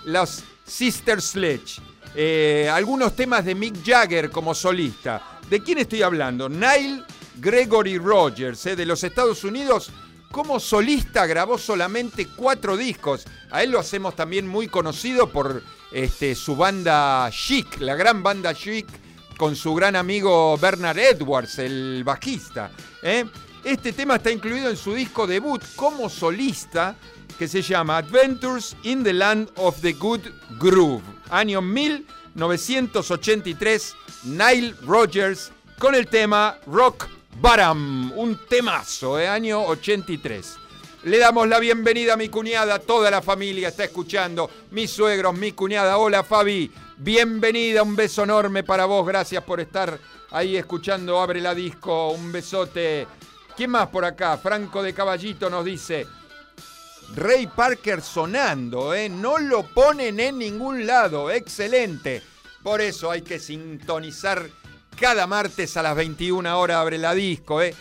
los 0.05 0.43
Sister 0.65 1.21
Sledge, 1.21 1.81
eh, 2.15 2.69
algunos 2.71 3.15
temas 3.15 3.45
de 3.45 3.55
Mick 3.55 3.83
Jagger 3.85 4.29
como 4.29 4.53
solista. 4.53 5.39
¿De 5.49 5.61
quién 5.63 5.79
estoy 5.79 6.01
hablando? 6.03 6.47
Nile 6.49 7.03
Gregory 7.37 7.97
Rogers, 7.97 8.65
eh, 8.67 8.75
de 8.75 8.85
los 8.85 9.03
Estados 9.03 9.43
Unidos. 9.43 9.89
Como 10.31 10.59
solista 10.59 11.25
grabó 11.25 11.57
solamente 11.57 12.27
cuatro 12.35 12.77
discos. 12.77 13.25
A 13.49 13.63
él 13.63 13.71
lo 13.71 13.79
hacemos 13.79 14.15
también 14.15 14.47
muy 14.47 14.67
conocido 14.67 15.29
por 15.29 15.63
este, 15.91 16.35
su 16.35 16.55
banda 16.55 17.27
Chic, 17.31 17.79
la 17.79 17.95
gran 17.95 18.21
banda 18.21 18.53
Chic, 18.53 18.85
con 19.37 19.55
su 19.55 19.73
gran 19.73 19.95
amigo 19.95 20.55
Bernard 20.57 20.99
Edwards, 20.99 21.57
el 21.59 22.03
bajista. 22.03 22.69
¿eh? 23.01 23.25
Este 23.63 23.93
tema 23.93 24.17
está 24.17 24.31
incluido 24.31 24.69
en 24.69 24.75
su 24.77 24.93
disco 24.93 25.25
debut 25.25 25.63
como 25.75 26.09
solista, 26.09 26.95
que 27.37 27.47
se 27.47 27.61
llama 27.61 27.97
Adventures 27.97 28.75
in 28.83 29.03
the 29.03 29.13
Land 29.13 29.49
of 29.55 29.79
the 29.81 29.93
Good 29.93 30.21
Groove, 30.59 31.03
año 31.29 31.61
1983, 31.61 33.95
Nile 34.25 34.75
Rogers 34.85 35.53
con 35.79 35.95
el 35.95 36.07
tema 36.07 36.59
Rock 36.67 37.07
Bottom, 37.41 38.11
un 38.17 38.37
temazo, 38.49 39.17
¿eh? 39.17 39.25
año 39.25 39.63
83. 39.63 40.57
Le 41.03 41.19
damos 41.19 41.47
la 41.47 41.57
bienvenida 41.59 42.15
a 42.15 42.17
mi 42.17 42.27
cuñada, 42.27 42.79
toda 42.79 43.09
la 43.09 43.21
familia 43.21 43.69
está 43.69 43.85
escuchando, 43.85 44.51
mis 44.71 44.91
suegros, 44.91 45.33
mi 45.37 45.53
cuñada, 45.53 45.97
hola 45.97 46.25
Fabi, 46.25 46.69
bienvenida, 46.97 47.81
un 47.81 47.95
beso 47.95 48.23
enorme 48.23 48.63
para 48.63 48.83
vos, 48.83 49.07
gracias 49.07 49.41
por 49.45 49.61
estar 49.61 49.97
ahí 50.31 50.57
escuchando 50.57 51.21
Abre 51.21 51.39
la 51.39 51.55
Disco, 51.55 52.09
un 52.09 52.29
besote. 52.29 53.07
¿Quién 53.55 53.69
más 53.69 53.87
por 53.87 54.03
acá? 54.03 54.37
Franco 54.37 54.83
de 54.83 54.93
Caballito 54.93 55.49
nos 55.49 55.63
dice, 55.63 56.07
Ray 57.15 57.47
Parker 57.47 58.01
sonando, 58.01 58.93
¿eh? 58.93 59.07
no 59.07 59.37
lo 59.37 59.63
ponen 59.63 60.19
en 60.19 60.39
ningún 60.39 60.85
lado, 60.85 61.31
excelente. 61.31 62.21
Por 62.61 62.81
eso 62.81 63.09
hay 63.09 63.21
que 63.21 63.39
sintonizar 63.39 64.49
cada 64.99 65.27
martes 65.27 65.77
a 65.77 65.83
las 65.83 65.95
21 65.95 66.59
horas 66.59 66.77
abre 66.77 66.97
la 66.97 67.13
disco, 67.13 67.61
¿eh? 67.61 67.73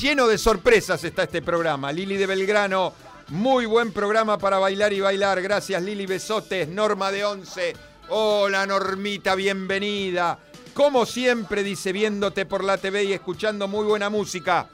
Lleno 0.00 0.26
de 0.26 0.38
sorpresas 0.38 1.04
está 1.04 1.24
este 1.24 1.42
programa. 1.42 1.92
Lili 1.92 2.16
de 2.16 2.26
Belgrano, 2.26 2.94
muy 3.28 3.66
buen 3.66 3.92
programa 3.92 4.38
para 4.38 4.58
bailar 4.58 4.94
y 4.94 5.00
bailar. 5.00 5.42
Gracias 5.42 5.82
Lili, 5.82 6.06
besotes. 6.06 6.66
Norma 6.68 7.12
de 7.12 7.24
Once, 7.24 7.76
hola 8.08 8.64
Normita, 8.64 9.34
bienvenida. 9.34 10.38
Como 10.72 11.04
siempre, 11.04 11.62
dice, 11.62 11.92
viéndote 11.92 12.46
por 12.46 12.64
la 12.64 12.78
TV 12.78 13.04
y 13.04 13.12
escuchando 13.12 13.68
muy 13.68 13.84
buena 13.84 14.08
música. 14.08 14.68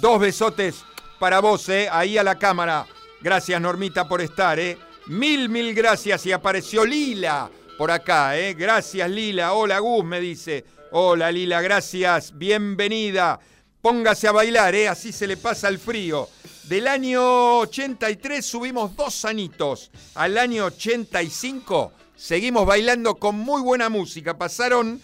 Dos 0.00 0.20
besotes 0.20 0.82
para 1.18 1.40
vos, 1.40 1.68
¿eh? 1.68 1.88
Ahí 1.92 2.16
a 2.16 2.24
la 2.24 2.38
cámara. 2.38 2.86
Gracias, 3.20 3.60
Normita, 3.60 4.08
por 4.08 4.22
estar, 4.22 4.58
¿eh? 4.58 4.78
Mil, 5.08 5.50
mil 5.50 5.74
gracias. 5.74 6.24
Y 6.24 6.32
apareció 6.32 6.86
Lila 6.86 7.50
por 7.76 7.90
acá, 7.90 8.38
¿eh? 8.38 8.54
Gracias, 8.54 9.10
Lila. 9.10 9.52
Hola, 9.52 9.78
Gus, 9.78 10.04
me 10.04 10.20
dice. 10.20 10.77
Hola, 10.90 11.30
Lila, 11.30 11.60
gracias. 11.60 12.36
Bienvenida. 12.38 13.38
Póngase 13.82 14.26
a 14.26 14.32
bailar, 14.32 14.74
¿eh? 14.74 14.88
Así 14.88 15.12
se 15.12 15.26
le 15.26 15.36
pasa 15.36 15.68
el 15.68 15.78
frío. 15.78 16.28
Del 16.64 16.86
año 16.86 17.58
83 17.58 18.44
subimos 18.44 18.96
dos 18.96 19.26
anitos. 19.26 19.90
Al 20.14 20.38
año 20.38 20.64
85 20.66 21.92
seguimos 22.16 22.66
bailando 22.66 23.16
con 23.16 23.36
muy 23.36 23.60
buena 23.60 23.90
música. 23.90 24.38
Pasaron 24.38 25.00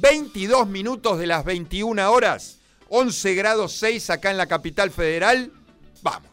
22 0.00 0.66
minutos 0.66 1.18
de 1.18 1.26
las 1.26 1.46
21 1.46 2.10
horas. 2.12 2.58
11 2.90 3.34
grados 3.34 3.72
6 3.72 4.10
acá 4.10 4.30
en 4.30 4.36
la 4.36 4.46
capital 4.46 4.90
federal. 4.90 5.50
Vamos. 6.02 6.31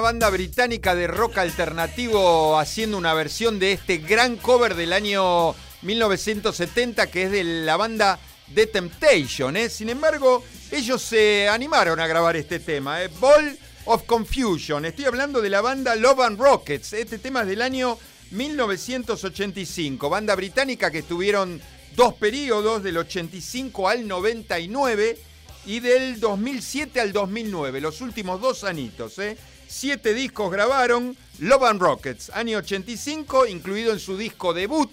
Banda 0.00 0.30
británica 0.30 0.94
de 0.94 1.06
rock 1.06 1.38
alternativo 1.38 2.58
haciendo 2.58 2.98
una 2.98 3.14
versión 3.14 3.58
de 3.58 3.72
este 3.72 3.98
gran 3.98 4.36
cover 4.36 4.74
del 4.74 4.92
año 4.92 5.54
1970 5.82 7.06
que 7.08 7.24
es 7.24 7.30
de 7.30 7.44
la 7.44 7.76
banda 7.76 8.18
The 8.54 8.66
Temptation. 8.66 9.56
¿eh? 9.56 9.68
Sin 9.68 9.88
embargo, 9.88 10.44
ellos 10.70 11.02
se 11.02 11.48
animaron 11.48 12.00
a 12.00 12.06
grabar 12.06 12.36
este 12.36 12.58
tema, 12.58 13.02
¿eh? 13.02 13.10
Ball 13.20 13.58
of 13.86 14.04
Confusion. 14.04 14.84
Estoy 14.84 15.04
hablando 15.04 15.40
de 15.40 15.50
la 15.50 15.60
banda 15.60 15.94
Love 15.94 16.20
and 16.20 16.40
Rockets. 16.40 16.92
Este 16.92 17.18
tema 17.18 17.42
es 17.42 17.48
del 17.48 17.62
año 17.62 17.98
1985, 18.30 20.08
banda 20.08 20.34
británica 20.34 20.90
que 20.90 20.98
estuvieron 20.98 21.60
dos 21.96 22.14
periodos, 22.14 22.82
del 22.82 22.98
85 22.98 23.88
al 23.88 24.06
99 24.06 25.18
y 25.66 25.80
del 25.80 26.20
2007 26.20 27.00
al 27.00 27.12
2009, 27.12 27.80
los 27.80 28.00
últimos 28.00 28.40
dos 28.40 28.64
anitos. 28.64 29.18
¿eh? 29.18 29.36
Siete 29.72 30.14
discos 30.14 30.50
grabaron, 30.50 31.16
Love 31.38 31.62
and 31.62 31.80
Rockets, 31.80 32.28
año 32.34 32.58
85, 32.58 33.46
incluido 33.46 33.92
en 33.92 34.00
su 34.00 34.16
disco 34.16 34.52
debut, 34.52 34.90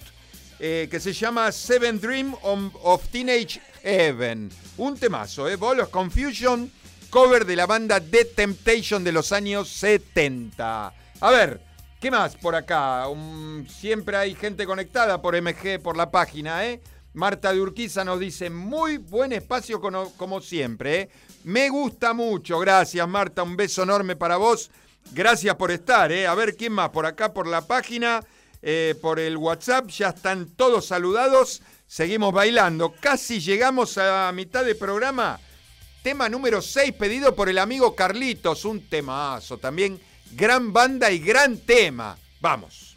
eh, 0.60 0.86
que 0.88 1.00
se 1.00 1.12
llama 1.12 1.50
Seven 1.50 2.00
Dream 2.00 2.32
of, 2.42 3.08
Teenage 3.08 3.60
Heaven. 3.82 4.48
Un 4.76 4.96
temazo, 4.96 5.48
¿eh? 5.48 5.56
Ball 5.56 5.80
of 5.80 5.90
Confusion, 5.90 6.70
cover 7.10 7.44
de 7.44 7.56
la 7.56 7.66
banda 7.66 8.00
The 8.00 8.26
Temptation 8.26 9.02
de 9.02 9.10
los 9.10 9.32
años 9.32 9.68
70. 9.68 10.94
A 11.22 11.30
ver, 11.32 11.60
¿qué 12.00 12.12
más 12.12 12.36
por 12.36 12.54
acá? 12.54 13.06
Siempre 13.68 14.16
hay 14.16 14.36
gente 14.36 14.64
conectada 14.64 15.20
por 15.20 15.34
MG, 15.34 15.82
por 15.82 15.96
la 15.96 16.12
página, 16.12 16.64
¿eh? 16.64 16.80
Marta 17.14 17.52
de 17.52 17.60
Urquiza 17.60 18.04
nos 18.04 18.20
dice, 18.20 18.48
muy 18.48 18.98
buen 18.98 19.32
espacio 19.32 19.80
como, 19.80 20.12
como 20.12 20.40
siempre. 20.40 21.00
¿eh? 21.00 21.08
Me 21.44 21.68
gusta 21.68 22.12
mucho, 22.12 22.58
gracias 22.58 23.08
Marta, 23.08 23.42
un 23.42 23.56
beso 23.56 23.82
enorme 23.82 24.16
para 24.16 24.36
vos. 24.36 24.70
Gracias 25.12 25.54
por 25.56 25.70
estar, 25.70 26.12
¿eh? 26.12 26.26
A 26.26 26.34
ver, 26.34 26.56
¿quién 26.56 26.72
más? 26.72 26.90
Por 26.90 27.06
acá, 27.06 27.32
por 27.32 27.46
la 27.46 27.66
página, 27.66 28.20
eh, 28.60 28.94
por 29.00 29.18
el 29.18 29.36
WhatsApp, 29.36 29.88
ya 29.88 30.08
están 30.08 30.48
todos 30.56 30.86
saludados. 30.86 31.62
Seguimos 31.86 32.34
bailando. 32.34 32.94
Casi 33.00 33.40
llegamos 33.40 33.96
a 33.96 34.30
mitad 34.32 34.64
de 34.64 34.74
programa. 34.74 35.40
Tema 36.02 36.28
número 36.28 36.60
6 36.60 36.92
pedido 36.92 37.34
por 37.34 37.48
el 37.48 37.58
amigo 37.58 37.94
Carlitos. 37.94 38.64
Un 38.66 38.88
temazo 38.88 39.56
también. 39.56 39.98
Gran 40.32 40.72
banda 40.72 41.10
y 41.10 41.18
gran 41.18 41.58
tema. 41.58 42.18
Vamos. 42.40 42.96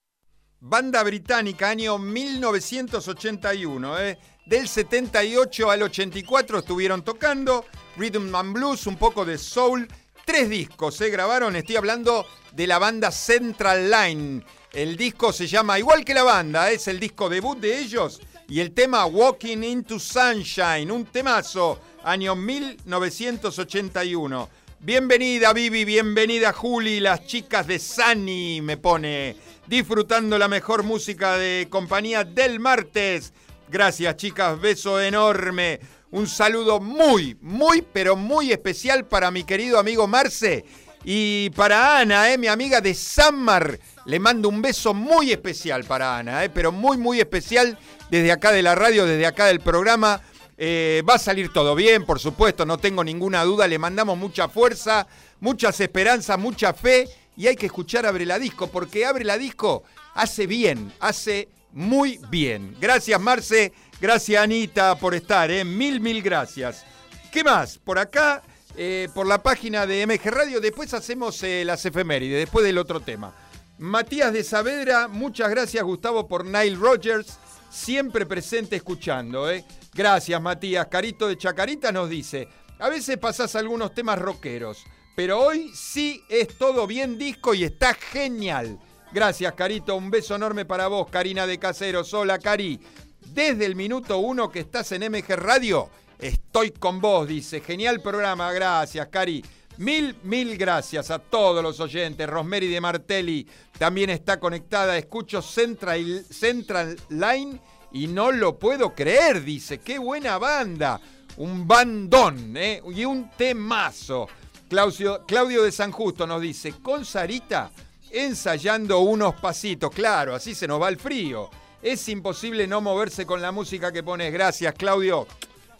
Banda 0.63 1.01
británica, 1.01 1.69
año 1.69 1.97
1981, 1.97 3.99
¿eh? 3.99 4.19
Del 4.45 4.67
78 4.67 5.71
al 5.71 5.81
84 5.81 6.59
estuvieron 6.59 7.03
tocando 7.03 7.65
Rhythm 7.97 8.35
and 8.35 8.53
Blues, 8.53 8.85
un 8.85 8.95
poco 8.95 9.25
de 9.25 9.39
soul. 9.39 9.87
Tres 10.23 10.51
discos 10.51 10.97
se 10.97 11.09
grabaron, 11.09 11.55
estoy 11.55 11.77
hablando 11.77 12.27
de 12.51 12.67
la 12.67 12.77
banda 12.77 13.11
Central 13.11 13.89
Line. 13.89 14.43
El 14.71 14.97
disco 14.97 15.33
se 15.33 15.47
llama, 15.47 15.79
igual 15.79 16.05
que 16.05 16.13
la 16.13 16.21
banda, 16.21 16.69
es 16.69 16.87
el 16.87 16.99
disco 16.99 17.27
debut 17.27 17.57
de 17.57 17.79
ellos. 17.79 18.21
Y 18.47 18.59
el 18.59 18.71
tema 18.71 19.07
Walking 19.07 19.63
into 19.63 19.97
Sunshine, 19.97 20.91
un 20.91 21.05
temazo, 21.05 21.79
año 22.03 22.35
1981. 22.35 24.60
Bienvenida 24.83 25.53
Vivi, 25.53 25.85
bienvenida 25.85 26.53
Juli, 26.53 26.99
las 26.99 27.27
chicas 27.27 27.67
de 27.67 27.77
Sunny 27.77 28.61
me 28.61 28.77
pone, 28.77 29.35
disfrutando 29.67 30.39
la 30.39 30.47
mejor 30.47 30.81
música 30.81 31.37
de 31.37 31.67
compañía 31.69 32.23
del 32.23 32.59
martes. 32.59 33.31
Gracias 33.69 34.15
chicas, 34.15 34.59
beso 34.59 34.99
enorme. 34.99 35.79
Un 36.09 36.25
saludo 36.25 36.79
muy, 36.79 37.37
muy, 37.41 37.83
pero 37.93 38.15
muy 38.15 38.51
especial 38.51 39.05
para 39.05 39.29
mi 39.29 39.43
querido 39.43 39.77
amigo 39.77 40.07
Marce 40.07 40.65
y 41.03 41.51
para 41.51 41.99
Ana, 41.99 42.33
eh, 42.33 42.39
mi 42.39 42.47
amiga 42.47 42.81
de 42.81 42.95
Sanmar. 42.95 43.77
Le 44.05 44.19
mando 44.19 44.49
un 44.49 44.63
beso 44.63 44.95
muy 44.95 45.31
especial 45.31 45.83
para 45.83 46.17
Ana, 46.17 46.43
eh, 46.43 46.49
pero 46.49 46.71
muy, 46.71 46.97
muy 46.97 47.19
especial 47.19 47.77
desde 48.09 48.31
acá 48.31 48.51
de 48.51 48.63
la 48.63 48.73
radio, 48.73 49.05
desde 49.05 49.27
acá 49.27 49.45
del 49.45 49.59
programa. 49.59 50.21
Eh, 50.63 51.01
va 51.09 51.15
a 51.15 51.17
salir 51.17 51.51
todo 51.51 51.73
bien, 51.73 52.05
por 52.05 52.19
supuesto, 52.19 52.67
no 52.67 52.77
tengo 52.77 53.03
ninguna 53.03 53.43
duda. 53.43 53.67
Le 53.67 53.79
mandamos 53.79 54.15
mucha 54.15 54.47
fuerza, 54.47 55.07
muchas 55.39 55.79
esperanzas, 55.79 56.37
mucha 56.37 56.71
fe. 56.71 57.09
Y 57.35 57.47
hay 57.47 57.55
que 57.55 57.65
escuchar 57.65 58.05
Abre 58.05 58.27
la 58.27 58.37
Disco, 58.37 58.67
porque 58.67 59.03
Abre 59.03 59.25
la 59.25 59.39
Disco 59.39 59.81
hace 60.13 60.45
bien, 60.45 60.93
hace 60.99 61.49
muy 61.71 62.19
bien. 62.29 62.75
Gracias, 62.79 63.19
Marce. 63.19 63.73
Gracias, 63.99 64.39
Anita, 64.39 64.99
por 64.99 65.15
estar. 65.15 65.49
¿eh? 65.49 65.65
Mil, 65.65 65.99
mil 65.99 66.21
gracias. 66.21 66.85
¿Qué 67.31 67.43
más? 67.43 67.79
Por 67.79 67.97
acá, 67.97 68.43
eh, 68.77 69.09
por 69.15 69.25
la 69.25 69.41
página 69.41 69.87
de 69.87 70.05
MG 70.05 70.29
Radio. 70.29 70.61
Después 70.61 70.93
hacemos 70.93 71.41
eh, 71.41 71.63
las 71.65 71.83
efemérides, 71.87 72.37
después 72.37 72.63
del 72.63 72.77
otro 72.77 72.99
tema. 72.99 73.33
Matías 73.79 74.31
de 74.31 74.43
Saavedra, 74.43 75.07
muchas 75.07 75.49
gracias, 75.49 75.83
Gustavo, 75.83 76.27
por 76.27 76.45
Nile 76.45 76.75
Rogers. 76.75 77.39
Siempre 77.71 78.27
presente 78.27 78.75
escuchando. 78.75 79.49
¿eh? 79.49 79.65
Gracias, 79.93 80.41
Matías. 80.41 80.87
Carito 80.87 81.27
de 81.27 81.37
Chacarita 81.37 81.91
nos 81.91 82.09
dice: 82.09 82.47
A 82.79 82.89
veces 82.89 83.17
pasás 83.17 83.55
algunos 83.55 83.93
temas 83.93 84.17
rockeros, 84.17 84.85
pero 85.15 85.39
hoy 85.39 85.71
sí 85.73 86.23
es 86.29 86.57
todo 86.57 86.87
bien 86.87 87.17
disco 87.17 87.53
y 87.53 87.63
está 87.63 87.93
genial. 87.93 88.79
Gracias, 89.11 89.53
Carito. 89.53 89.95
Un 89.95 90.09
beso 90.09 90.35
enorme 90.35 90.63
para 90.63 90.87
vos, 90.87 91.09
Karina 91.09 91.45
de 91.45 91.59
Caseros. 91.59 92.13
Hola, 92.13 92.39
Cari. 92.39 92.79
Desde 93.19 93.65
el 93.65 93.75
minuto 93.75 94.17
uno 94.17 94.49
que 94.49 94.61
estás 94.61 94.91
en 94.93 95.09
MG 95.11 95.35
Radio, 95.35 95.89
estoy 96.17 96.71
con 96.71 97.01
vos, 97.01 97.27
dice. 97.27 97.59
Genial 97.59 98.01
programa, 98.01 98.51
gracias, 98.53 99.07
Cari. 99.07 99.43
Mil, 99.77 100.15
mil 100.23 100.57
gracias 100.57 101.11
a 101.11 101.19
todos 101.19 101.61
los 101.61 101.79
oyentes. 101.81 102.29
Rosemary 102.29 102.67
de 102.67 102.79
Martelli 102.79 103.47
también 103.77 104.09
está 104.09 104.39
conectada. 104.39 104.97
Escucho 104.97 105.41
Central, 105.41 106.25
Central 106.29 106.97
Line 107.09 107.59
y 107.93 108.07
no 108.07 108.31
lo 108.31 108.57
puedo 108.57 108.93
creer, 108.93 109.43
dice. 109.43 109.79
Qué 109.79 109.99
buena 109.99 110.37
banda. 110.37 110.99
Un 111.37 111.67
bandón, 111.67 112.55
¿eh? 112.57 112.81
Y 112.93 113.05
un 113.05 113.31
temazo. 113.31 114.27
Claudio, 114.69 115.25
Claudio 115.25 115.63
de 115.63 115.71
San 115.71 115.91
Justo 115.91 116.25
nos 116.25 116.41
dice, 116.41 116.73
con 116.81 117.03
Sarita 117.03 117.71
ensayando 118.11 118.99
unos 118.99 119.35
pasitos. 119.35 119.91
Claro, 119.91 120.35
así 120.35 120.55
se 120.55 120.67
nos 120.67 120.81
va 120.81 120.89
el 120.89 120.97
frío. 120.97 121.49
Es 121.81 122.07
imposible 122.09 122.67
no 122.67 122.81
moverse 122.81 123.25
con 123.25 123.41
la 123.41 123.51
música 123.51 123.91
que 123.91 124.03
pones. 124.03 124.31
Gracias, 124.31 124.73
Claudio. 124.75 125.27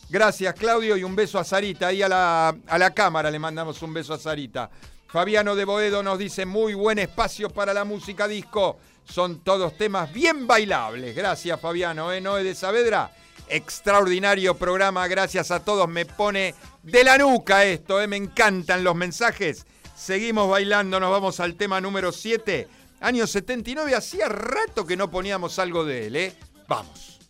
Gracias, 0.10 0.56
Claudio, 0.56 0.98
y 0.98 1.04
un 1.04 1.16
beso 1.16 1.40
a 1.40 1.44
Sarita. 1.44 1.88
Ahí 1.88 2.02
a 2.02 2.10
la, 2.10 2.56
a 2.68 2.78
la 2.78 2.94
cámara 2.94 3.32
le 3.32 3.40
mandamos 3.40 3.82
un 3.82 3.94
beso 3.94 4.14
a 4.14 4.18
Sarita. 4.18 4.70
Fabiano 5.08 5.56
de 5.56 5.66
Boedo 5.66 6.04
nos 6.04 6.18
dice, 6.18 6.46
muy 6.46 6.74
buen 6.74 6.98
espacio 7.00 7.50
para 7.50 7.74
la 7.74 7.84
música 7.84 8.28
disco. 8.28 8.78
Son 9.06 9.40
todos 9.40 9.78
temas 9.78 10.12
bien 10.12 10.48
bailables. 10.48 11.16
Gracias, 11.16 11.60
Fabiano. 11.60 12.12
¿eh? 12.12 12.22
Noé 12.22 12.44
de 12.44 12.56
Saavedra, 12.56 13.12
extraordinario 13.48 14.58
programa. 14.58 15.08
Gracias 15.08 15.52
a 15.52 15.64
todos. 15.64 15.88
Me 15.88 16.06
pone 16.06 16.56
de 16.84 17.04
la 17.04 17.18
nuca 17.18 17.66
esto. 17.66 18.02
¿eh? 18.02 18.08
Me 18.08 18.18
encantan 18.18 18.84
los 18.84 18.96
mensajes. 18.96 19.66
Seguimos 19.96 20.50
bailando. 20.50 21.00
Nos 21.00 21.12
vamos 21.12 21.40
al 21.40 21.56
tema 21.56 21.82
número 21.82 22.12
7. 22.12 22.68
Año 23.02 23.28
79. 23.28 23.96
Hacía 23.96 24.30
rato 24.30 24.86
que 24.86 24.98
no 24.98 25.12
poníamos 25.12 25.60
algo 25.60 25.84
de 25.86 26.08
él. 26.08 26.16
¿eh? 26.16 26.36
Vamos. 26.68 27.21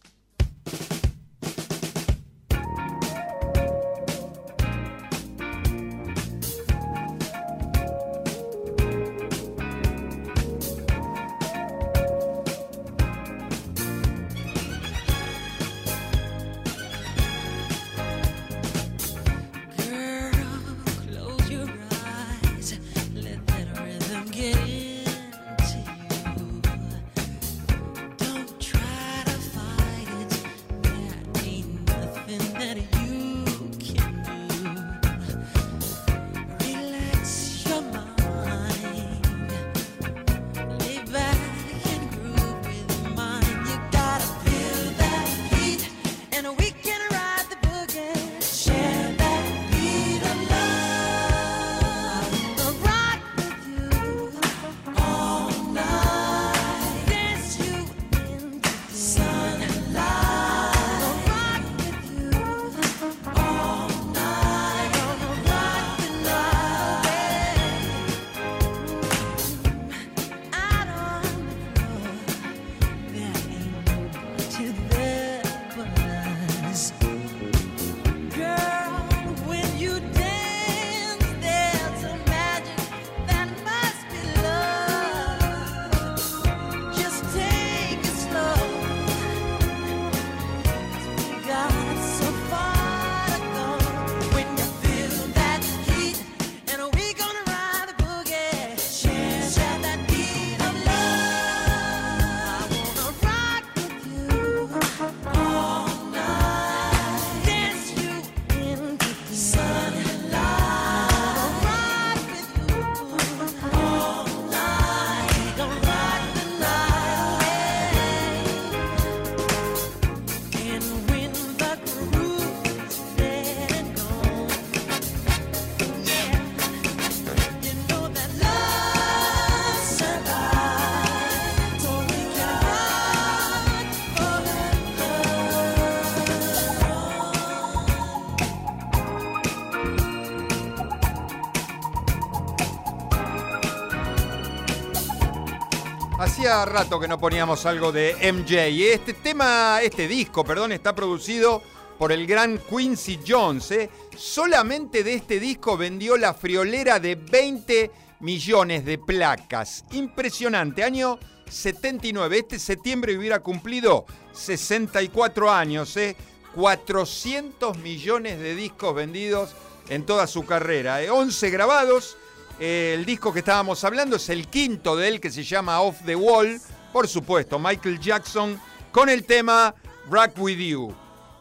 Rato 146.52 147.00
que 147.00 147.08
no 147.08 147.18
poníamos 147.18 147.66
algo 147.66 147.94
de 147.94 148.14
MJ. 148.34 148.94
Este 148.94 149.14
tema, 149.14 149.80
este 149.82 150.06
disco, 150.06 150.44
perdón, 150.44 150.74
está 150.74 150.94
producido 150.94 151.64
por 151.98 152.12
el 152.12 152.28
gran 152.28 152.58
Quincy 152.58 153.20
Jones. 153.26 153.72
¿eh? 153.72 153.90
Solamente 154.18 155.02
de 155.02 155.14
este 155.14 155.40
disco 155.40 155.78
vendió 155.78 156.18
la 156.18 156.34
friolera 156.34 157.00
de 157.00 157.16
20 157.16 157.92
millones 158.20 158.84
de 158.84 158.98
placas. 158.98 159.86
Impresionante. 159.94 160.84
Año 160.84 161.18
79. 161.50 162.40
Este 162.40 162.60
septiembre 162.60 163.18
hubiera 163.18 163.40
cumplido 163.40 164.06
64 164.34 165.50
años. 165.50 165.96
¿eh? 165.96 166.18
400 166.54 167.78
millones 167.78 168.40
de 168.40 168.56
discos 168.56 168.94
vendidos 168.94 169.52
en 169.88 170.06
toda 170.06 170.28
su 170.28 170.46
carrera. 170.46 171.02
¿eh? 171.02 171.10
11 171.10 171.50
grabados. 171.50 172.18
El 172.62 173.06
disco 173.08 173.34
que 173.34 173.40
estábamos 173.40 173.84
hablando 173.84 174.18
es 174.18 174.30
el 174.30 174.48
quinto 174.48 174.96
de 174.96 175.08
él 175.08 175.20
que 175.20 175.32
se 175.32 175.44
llama 175.44 175.82
Off 175.82 176.02
the 176.06 176.16
Wall. 176.16 176.62
Por 176.94 177.08
supuesto, 177.08 177.58
Michael 177.58 178.00
Jackson 178.00 178.62
con 178.92 179.10
el 179.10 179.24
tema 179.24 179.74
Rock 180.08 180.34
With 180.38 180.60
You. 180.60 180.94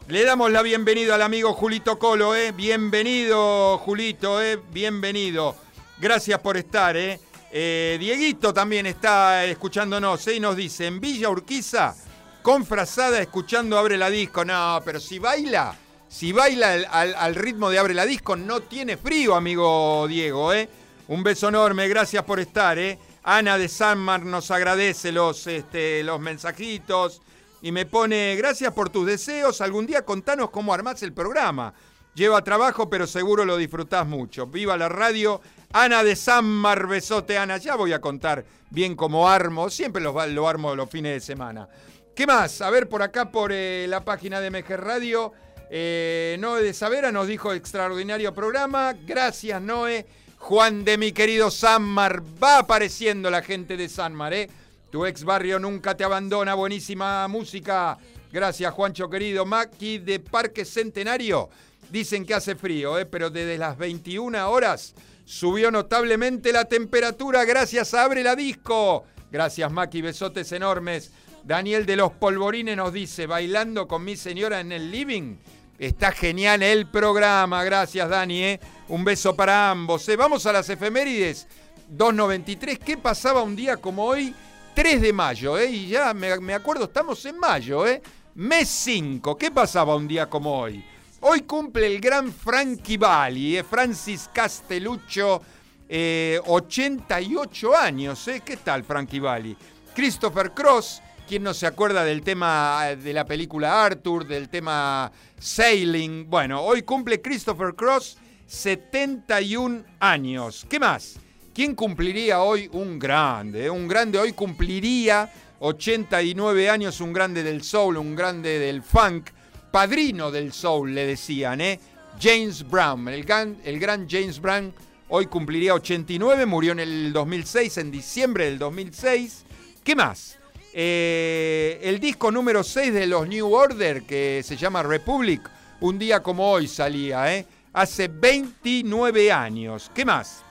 Le 0.08 0.24
damos 0.24 0.50
la 0.50 0.62
bienvenida 0.62 1.16
al 1.16 1.20
amigo 1.22 1.52
Julito 1.52 1.98
Colo, 1.98 2.34
¿eh? 2.34 2.52
Bienvenido, 2.52 3.76
Julito, 3.84 4.40
¿eh? 4.40 4.58
Bienvenido. 4.72 5.56
Gracias 5.98 6.40
por 6.40 6.56
estar, 6.56 6.96
¿eh? 6.96 7.20
Eh, 7.52 7.98
Dieguito 8.00 8.54
también 8.54 8.86
está 8.86 9.44
escuchándonos 9.44 10.26
¿eh? 10.26 10.36
y 10.36 10.40
nos 10.40 10.56
dice, 10.56 10.86
en 10.86 11.00
Villa 11.02 11.28
Urquiza, 11.28 11.94
con 12.40 12.64
frazada 12.64 13.20
escuchando 13.20 13.76
Abre 13.78 13.98
la 13.98 14.08
Disco. 14.08 14.42
No, 14.42 14.80
pero 14.86 14.98
si 14.98 15.18
baila, 15.18 15.76
si 16.08 16.32
baila 16.32 16.72
al- 16.90 17.14
al 17.14 17.34
ritmo 17.34 17.68
de 17.68 17.78
Abre 17.78 17.92
la 17.92 18.06
Disco, 18.06 18.36
no 18.36 18.60
tiene 18.60 18.96
frío, 18.96 19.34
amigo 19.34 20.06
Diego, 20.08 20.54
¿eh? 20.54 20.66
Un 21.10 21.24
beso 21.24 21.48
enorme, 21.48 21.88
gracias 21.88 22.22
por 22.22 22.38
estar, 22.38 22.78
¿eh? 22.78 22.96
Ana 23.24 23.58
de 23.58 23.66
Sanmar 23.66 24.24
nos 24.24 24.52
agradece 24.52 25.10
los, 25.10 25.44
este, 25.48 26.04
los 26.04 26.20
mensajitos 26.20 27.20
y 27.62 27.72
me 27.72 27.84
pone, 27.84 28.36
gracias 28.36 28.72
por 28.72 28.90
tus 28.90 29.08
deseos, 29.08 29.60
algún 29.60 29.86
día 29.86 30.04
contanos 30.04 30.50
cómo 30.50 30.72
armás 30.72 31.02
el 31.02 31.12
programa. 31.12 31.74
Lleva 32.14 32.44
trabajo, 32.44 32.88
pero 32.88 33.08
seguro 33.08 33.44
lo 33.44 33.56
disfrutás 33.56 34.06
mucho. 34.06 34.46
Viva 34.46 34.76
la 34.76 34.88
radio. 34.88 35.40
Ana 35.72 36.04
de 36.04 36.14
Sanmar, 36.14 36.86
besote 36.86 37.36
Ana. 37.36 37.56
Ya 37.56 37.74
voy 37.74 37.92
a 37.92 38.00
contar 38.00 38.44
bien 38.70 38.94
cómo 38.94 39.28
armo. 39.28 39.68
Siempre 39.68 40.00
lo, 40.00 40.24
lo 40.28 40.48
armo 40.48 40.76
los 40.76 40.88
fines 40.88 41.14
de 41.14 41.20
semana. 41.20 41.68
¿Qué 42.14 42.24
más? 42.24 42.60
A 42.60 42.70
ver, 42.70 42.88
por 42.88 43.02
acá, 43.02 43.32
por 43.32 43.50
eh, 43.52 43.86
la 43.88 44.04
página 44.04 44.40
de 44.40 44.50
MG 44.50 44.76
Radio. 44.76 45.32
Eh, 45.70 46.36
Noé 46.38 46.62
de 46.62 46.72
Savera 46.72 47.10
nos 47.10 47.26
dijo 47.26 47.52
extraordinario 47.52 48.32
programa. 48.32 48.92
Gracias, 48.92 49.60
Noé. 49.60 50.06
Juan 50.40 50.84
de 50.84 50.98
mi 50.98 51.12
querido 51.12 51.50
Sanmar. 51.50 52.22
Va 52.42 52.58
apareciendo 52.58 53.30
la 53.30 53.42
gente 53.42 53.76
de 53.76 53.88
Sanmar, 53.88 54.32
¿eh? 54.34 54.50
Tu 54.90 55.06
ex 55.06 55.22
barrio 55.22 55.60
nunca 55.60 55.96
te 55.96 56.02
abandona. 56.02 56.54
Buenísima 56.54 57.28
música. 57.28 57.96
Gracias, 58.32 58.72
Juancho 58.72 59.08
querido. 59.08 59.44
Maki 59.46 59.98
de 59.98 60.18
Parque 60.18 60.64
Centenario. 60.64 61.50
Dicen 61.90 62.24
que 62.24 62.34
hace 62.34 62.56
frío, 62.56 62.98
¿eh? 62.98 63.06
pero 63.06 63.30
desde 63.30 63.58
las 63.58 63.76
21 63.76 64.50
horas 64.50 64.94
subió 65.24 65.70
notablemente 65.70 66.52
la 66.52 66.64
temperatura. 66.64 67.44
Gracias, 67.44 67.94
abre 67.94 68.24
la 68.24 68.34
disco. 68.34 69.04
Gracias, 69.30 69.70
Maki. 69.70 70.00
Besotes 70.00 70.50
enormes. 70.52 71.12
Daniel 71.44 71.86
de 71.86 71.96
los 71.96 72.12
Polvorines 72.12 72.76
nos 72.76 72.92
dice, 72.92 73.26
bailando 73.26 73.86
con 73.86 74.02
mi 74.04 74.16
señora 74.16 74.60
en 74.60 74.72
el 74.72 74.90
living. 74.90 75.36
Está 75.80 76.12
genial 76.12 76.62
el 76.62 76.86
programa. 76.88 77.64
Gracias, 77.64 78.06
Dani. 78.06 78.42
¿eh? 78.44 78.60
Un 78.88 79.02
beso 79.02 79.34
para 79.34 79.70
ambos. 79.70 80.06
¿eh? 80.10 80.16
Vamos 80.16 80.44
a 80.44 80.52
las 80.52 80.68
efemérides. 80.68 81.48
2.93. 81.90 82.78
¿Qué 82.78 82.98
pasaba 82.98 83.42
un 83.42 83.56
día 83.56 83.78
como 83.78 84.04
hoy? 84.04 84.34
3 84.74 85.00
de 85.00 85.12
mayo, 85.14 85.56
¿eh? 85.56 85.70
Y 85.70 85.88
ya 85.88 86.12
me, 86.12 86.52
acuerdo, 86.52 86.84
estamos 86.84 87.24
en 87.24 87.38
mayo, 87.38 87.86
¿eh? 87.86 88.02
Mes 88.34 88.68
5. 88.68 89.38
¿Qué 89.38 89.50
pasaba 89.50 89.96
un 89.96 90.06
día 90.06 90.28
como 90.28 90.60
hoy? 90.60 90.84
Hoy 91.20 91.40
cumple 91.40 91.86
el 91.86 91.98
gran 91.98 92.30
Frankie 92.30 92.98
Valli, 92.98 93.56
¿eh? 93.56 93.64
Francis 93.64 94.28
Castelluccio, 94.30 95.40
eh, 95.88 96.38
88 96.44 97.74
años, 97.74 98.28
¿eh? 98.28 98.42
¿Qué 98.44 98.58
tal 98.58 98.84
Frankie 98.84 99.18
Valli? 99.18 99.56
Christopher 99.94 100.52
Cross, 100.52 101.00
¿quién 101.30 101.44
no 101.44 101.54
se 101.54 101.68
acuerda 101.68 102.02
del 102.02 102.22
tema 102.22 102.90
eh, 102.90 102.96
de 102.96 103.12
la 103.12 103.24
película 103.24 103.84
Arthur, 103.84 104.26
del 104.26 104.48
tema 104.48 105.12
Sailing? 105.38 106.28
Bueno, 106.28 106.60
hoy 106.60 106.82
cumple 106.82 107.22
Christopher 107.22 107.76
Cross 107.76 108.16
71 108.48 109.84
años. 110.00 110.66
¿Qué 110.68 110.80
más? 110.80 111.20
¿Quién 111.54 111.76
cumpliría 111.76 112.40
hoy 112.40 112.68
un 112.72 112.98
grande? 112.98 113.66
eh? 113.66 113.70
Un 113.70 113.86
grande 113.86 114.18
hoy 114.18 114.32
cumpliría 114.32 115.32
89 115.60 116.68
años, 116.68 117.00
un 117.00 117.12
grande 117.12 117.44
del 117.44 117.62
soul, 117.62 117.98
un 117.98 118.16
grande 118.16 118.58
del 118.58 118.82
funk, 118.82 119.30
padrino 119.70 120.32
del 120.32 120.52
soul, 120.52 120.92
le 120.92 121.06
decían, 121.06 121.60
¿eh? 121.60 121.78
James 122.20 122.68
Brown, 122.68 123.06
el 123.06 123.22
gran, 123.22 123.56
el 123.62 123.78
gran 123.78 124.08
James 124.10 124.40
Brown, 124.40 124.74
hoy 125.08 125.26
cumpliría 125.26 125.74
89, 125.74 126.44
murió 126.46 126.72
en 126.72 126.80
el 126.80 127.12
2006, 127.12 127.78
en 127.78 127.92
diciembre 127.92 128.46
del 128.46 128.58
2006. 128.58 129.44
¿Qué 129.84 129.94
más? 129.94 130.39
Eh, 130.72 131.80
el 131.82 131.98
disco 131.98 132.30
número 132.30 132.62
6 132.62 132.92
de 132.94 133.06
los 133.06 133.26
New 133.26 133.52
Order, 133.52 134.02
que 134.02 134.42
se 134.44 134.56
llama 134.56 134.82
Republic, 134.82 135.50
un 135.80 135.98
día 135.98 136.22
como 136.22 136.50
hoy 136.50 136.68
salía, 136.68 137.34
¿eh? 137.34 137.46
Hace 137.72 138.08
29 138.08 139.32
años. 139.32 139.90
¿Qué 139.94 140.04
más? 140.04 140.42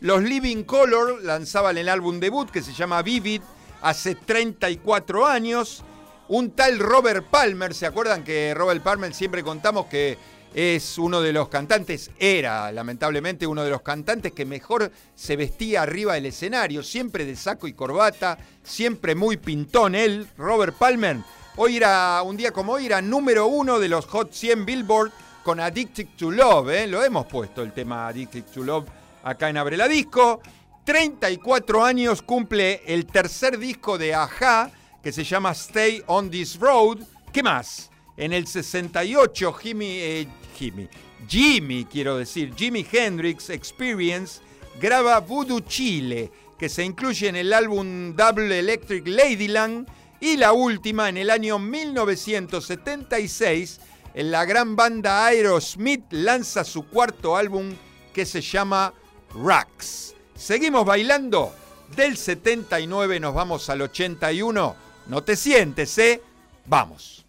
Los 0.00 0.22
Living 0.22 0.64
Color 0.64 1.22
lanzaban 1.22 1.78
el 1.78 1.88
álbum 1.88 2.18
debut 2.20 2.50
que 2.50 2.62
se 2.62 2.72
llama 2.72 3.02
Vivid 3.02 3.42
hace 3.82 4.14
34 4.14 5.26
años. 5.26 5.84
Un 6.28 6.50
tal 6.50 6.78
Robert 6.78 7.26
Palmer, 7.26 7.74
¿se 7.74 7.86
acuerdan 7.86 8.24
que 8.24 8.52
Robert 8.54 8.82
Palmer 8.82 9.14
siempre 9.14 9.42
contamos 9.42 9.86
que 9.86 10.18
es 10.54 10.98
uno 10.98 11.20
de 11.20 11.32
los 11.32 11.48
cantantes, 11.48 12.12
era 12.16 12.70
lamentablemente 12.70 13.44
uno 13.46 13.64
de 13.64 13.70
los 13.70 13.82
cantantes 13.82 14.32
que 14.32 14.44
mejor 14.44 14.90
se 15.16 15.34
vestía 15.34 15.82
arriba 15.82 16.14
del 16.14 16.26
escenario, 16.26 16.82
siempre 16.84 17.24
de 17.24 17.34
saco 17.34 17.66
y 17.66 17.72
corbata, 17.72 18.38
siempre 18.62 19.16
muy 19.16 19.36
pintón 19.36 19.96
él, 19.96 20.28
Robert 20.38 20.76
Palmer. 20.76 21.18
Hoy 21.56 21.76
era, 21.76 22.22
un 22.22 22.36
día 22.36 22.52
como 22.52 22.74
hoy, 22.74 22.86
era 22.86 23.02
número 23.02 23.46
uno 23.46 23.80
de 23.80 23.88
los 23.88 24.06
Hot 24.06 24.32
100 24.32 24.64
Billboard 24.64 25.10
con 25.42 25.58
Addicted 25.58 26.08
to 26.16 26.30
Love, 26.30 26.70
¿eh? 26.70 26.86
lo 26.86 27.02
hemos 27.02 27.26
puesto 27.26 27.62
el 27.62 27.72
tema 27.72 28.06
Addicted 28.06 28.44
to 28.44 28.62
Love 28.62 28.86
acá 29.24 29.48
en 29.48 29.56
Abre 29.56 29.76
la 29.76 29.88
Disco. 29.88 30.40
34 30.84 31.84
años 31.84 32.22
cumple 32.22 32.82
el 32.86 33.06
tercer 33.06 33.58
disco 33.58 33.98
de 33.98 34.14
Aja, 34.14 34.70
que 35.02 35.12
se 35.12 35.24
llama 35.24 35.50
Stay 35.52 36.02
on 36.06 36.30
This 36.30 36.58
Road. 36.60 36.98
¿Qué 37.32 37.42
más? 37.42 37.90
En 38.16 38.32
el 38.32 38.46
68, 38.46 39.52
Jimmy, 39.54 39.98
eh, 39.98 40.28
Jimmy, 40.54 40.88
Jimmy, 41.28 41.84
quiero 41.84 42.18
decir, 42.18 42.52
Jimi 42.54 42.86
Hendrix 42.90 43.50
Experience 43.50 44.40
graba 44.80 45.20
Voodoo 45.20 45.60
Chile, 45.60 46.32
que 46.58 46.68
se 46.68 46.84
incluye 46.84 47.28
en 47.28 47.36
el 47.36 47.52
álbum 47.52 48.16
Double 48.16 48.58
Electric 48.58 49.06
Ladyland. 49.06 49.86
Y 50.20 50.36
la 50.36 50.52
última, 50.52 51.08
en 51.08 51.16
el 51.16 51.30
año 51.30 51.58
1976, 51.58 53.80
la 54.14 54.44
gran 54.44 54.76
banda 54.76 55.26
Aerosmith 55.26 56.04
lanza 56.10 56.64
su 56.64 56.86
cuarto 56.86 57.36
álbum 57.36 57.74
que 58.12 58.24
se 58.24 58.40
llama 58.40 58.94
Rocks. 59.34 60.14
Seguimos 60.34 60.84
bailando. 60.84 61.52
Del 61.94 62.16
79 62.16 63.20
nos 63.20 63.34
vamos 63.34 63.68
al 63.68 63.82
81. 63.82 64.76
No 65.06 65.22
te 65.22 65.36
sientes, 65.36 65.98
¿eh? 65.98 66.22
Vamos. 66.66 67.23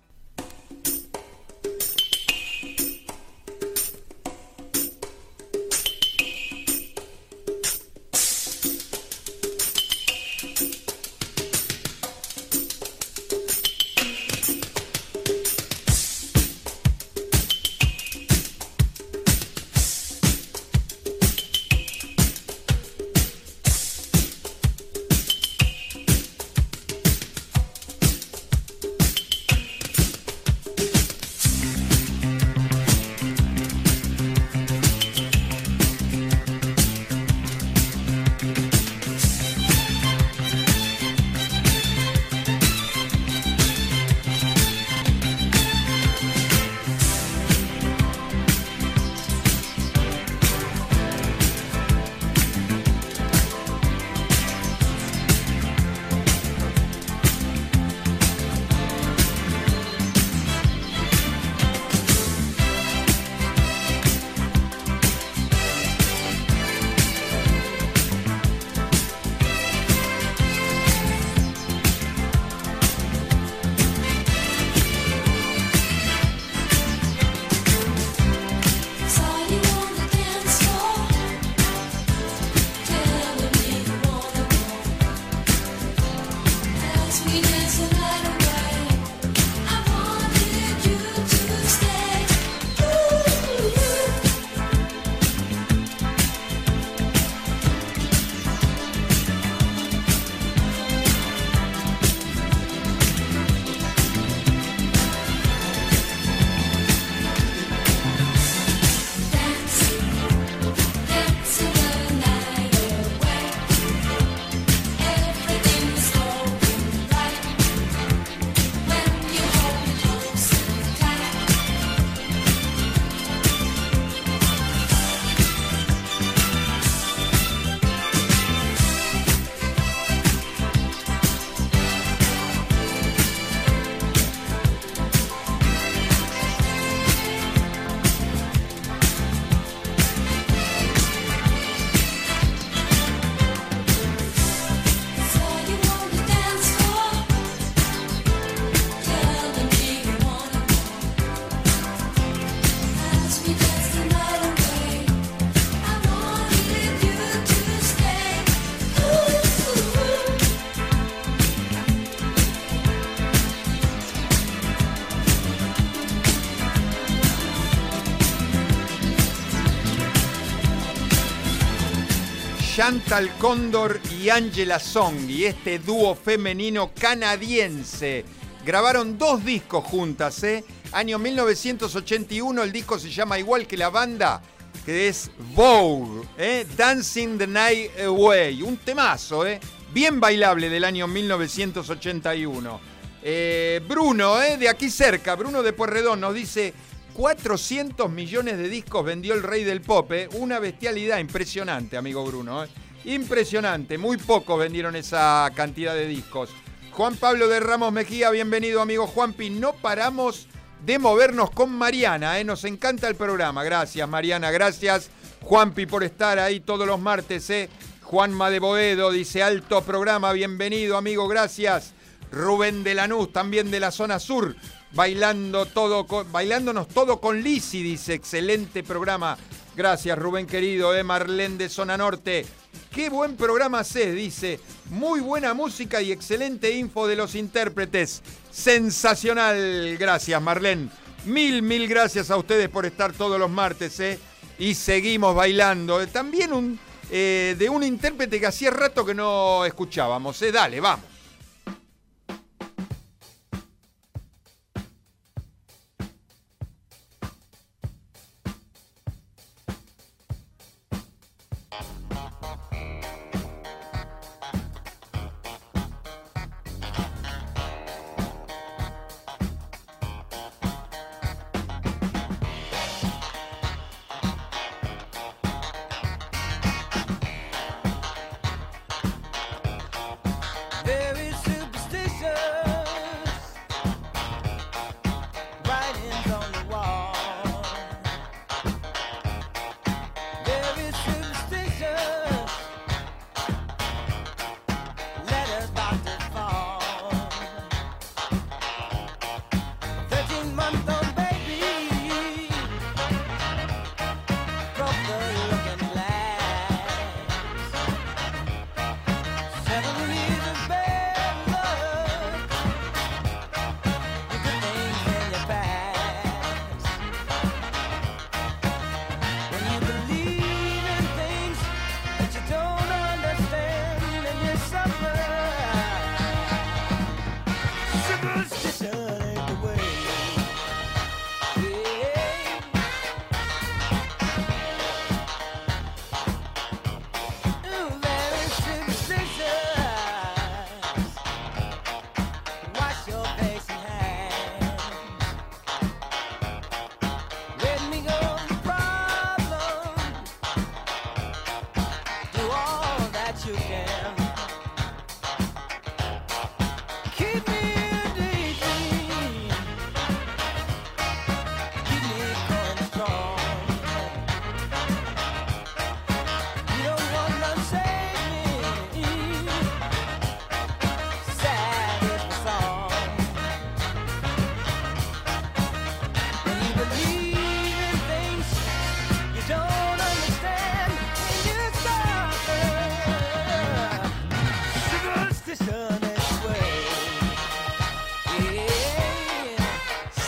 Chantal 172.85 173.35
Condor 173.39 173.99
y 174.11 174.29
Angela 174.29 174.77
Song 174.77 175.27
y 175.27 175.45
este 175.45 175.79
dúo 175.79 176.13
femenino 176.13 176.91
canadiense. 176.93 178.23
Grabaron 178.63 179.17
dos 179.17 179.43
discos 179.43 179.83
juntas, 179.85 180.43
¿eh? 180.43 180.63
Año 180.91 181.17
1981, 181.17 182.61
el 182.61 182.71
disco 182.71 182.99
se 182.99 183.09
llama 183.09 183.39
igual 183.39 183.65
que 183.65 183.75
la 183.75 183.89
banda, 183.89 184.39
que 184.85 185.07
es 185.07 185.31
Vogue, 185.55 186.27
¿eh? 186.37 186.67
Dancing 186.77 187.39
the 187.39 187.47
Night 187.47 187.99
Away. 188.01 188.61
Un 188.61 188.77
temazo, 188.77 189.47
¿eh? 189.47 189.59
Bien 189.91 190.19
bailable 190.19 190.69
del 190.69 190.83
año 190.83 191.07
1981. 191.07 192.79
Eh, 193.23 193.81
Bruno, 193.87 194.39
¿eh? 194.43 194.57
de 194.57 194.69
aquí 194.69 194.91
cerca, 194.91 195.33
Bruno 195.33 195.63
de 195.63 195.73
Puerredón, 195.73 196.21
nos 196.21 196.35
dice 196.35 196.75
400 197.15 198.11
millones 198.11 198.57
de 198.57 198.67
discos 198.67 199.05
vendió 199.05 199.33
el 199.35 199.41
rey 199.41 199.63
del 199.63 199.79
pop, 199.79 200.11
¿eh? 200.11 200.27
una 200.33 200.59
bestialidad 200.59 201.19
impresionante, 201.19 201.95
amigo 201.95 202.25
Bruno. 202.25 202.65
¿eh? 202.65 202.67
Impresionante, 203.05 203.97
muy 203.97 204.17
pocos 204.17 204.59
vendieron 204.59 204.97
esa 204.97 205.49
cantidad 205.55 205.93
de 205.93 206.07
discos. 206.07 206.49
Juan 206.91 207.15
Pablo 207.15 207.47
de 207.47 207.61
Ramos 207.61 207.93
Mejía, 207.93 208.31
bienvenido 208.31 208.81
amigo 208.81 209.07
Juanpi. 209.07 209.49
No 209.49 209.73
paramos 209.73 210.47
de 210.85 210.99
movernos 210.99 211.51
con 211.51 211.71
Mariana, 211.71 212.37
¿eh? 212.37 212.43
nos 212.43 212.65
encanta 212.65 213.07
el 213.07 213.15
programa. 213.15 213.63
Gracias 213.63 214.09
Mariana, 214.09 214.51
gracias 214.51 215.09
Juanpi 215.41 215.85
por 215.85 216.03
estar 216.03 216.37
ahí 216.37 216.59
todos 216.59 216.85
los 216.85 216.99
martes. 216.99 217.49
¿eh? 217.49 217.69
Juanma 218.01 218.49
de 218.49 218.59
Boedo 218.59 219.11
dice 219.11 219.41
alto 219.41 219.81
programa, 219.83 220.33
bienvenido 220.33 220.97
amigo, 220.97 221.29
gracias. 221.29 221.93
Rubén 222.31 222.83
de 222.83 222.95
Lanús, 222.95 223.31
también 223.31 223.71
de 223.71 223.79
la 223.79 223.91
zona 223.91 224.19
sur, 224.19 224.55
bailando 224.95 225.65
todo 225.65 226.07
con- 226.07 226.31
bailándonos 226.31 226.87
todo 226.87 227.19
con 227.21 227.41
Lisi, 227.43 227.83
dice, 227.83 228.13
excelente 228.13 228.81
programa. 228.81 229.37
Gracias, 229.75 230.17
Rubén 230.17 230.47
querido, 230.47 230.95
eh, 230.95 231.03
Marlene 231.03 231.57
de 231.57 231.69
Zona 231.69 231.97
Norte. 231.97 232.45
Qué 232.93 233.09
buen 233.09 233.35
programa 233.35 233.79
haces, 233.79 234.15
dice. 234.15 234.59
Muy 234.89 235.19
buena 235.19 235.53
música 235.53 236.01
y 236.01 236.13
excelente 236.13 236.71
info 236.71 237.07
de 237.07 237.17
los 237.17 237.35
intérpretes. 237.35 238.21
Sensacional. 238.51 239.97
Gracias, 239.99 240.41
Marlene. 240.41 240.89
Mil, 241.25 241.61
mil 241.61 241.87
gracias 241.89 242.31
a 242.31 242.37
ustedes 242.37 242.69
por 242.69 242.85
estar 242.85 243.11
todos 243.11 243.37
los 243.37 243.49
martes, 243.49 243.99
¿eh? 243.99 244.17
Y 244.59 244.75
seguimos 244.75 245.35
bailando. 245.35 246.01
Eh, 246.01 246.07
También 246.07 246.53
un, 246.53 246.79
eh, 247.11 247.55
de 247.59 247.67
un 247.67 247.83
intérprete 247.83 248.39
que 248.39 248.45
hacía 248.47 248.71
rato 248.71 249.05
que 249.05 249.13
no 249.13 249.65
escuchábamos, 249.65 250.41
¿eh? 250.41 250.51
Dale, 250.53 250.79
vamos. 250.79 251.05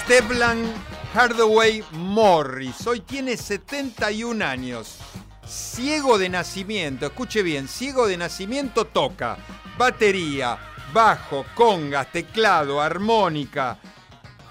Steplan 0.03 0.73
Hardaway 1.13 1.83
Morris. 1.91 2.87
Hoy 2.87 3.01
tiene 3.01 3.35
71 3.35 4.45
años. 4.45 4.97
Ciego 5.45 6.17
de 6.17 6.29
nacimiento. 6.29 7.05
Escuche 7.05 7.43
bien, 7.43 7.67
ciego 7.67 8.07
de 8.07 8.17
nacimiento 8.17 8.85
toca 8.85 9.37
batería, 9.77 10.57
bajo, 10.91 11.45
congas, 11.55 12.11
teclado, 12.11 12.81
armónica. 12.81 13.79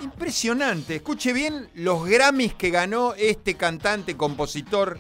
Impresionante. 0.01 0.97
Escuche 0.97 1.33
bien 1.33 1.69
los 1.75 2.05
Grammys 2.05 2.55
que 2.55 2.71
ganó 2.71 3.15
este 3.15 3.55
cantante, 3.55 4.17
compositor. 4.17 4.99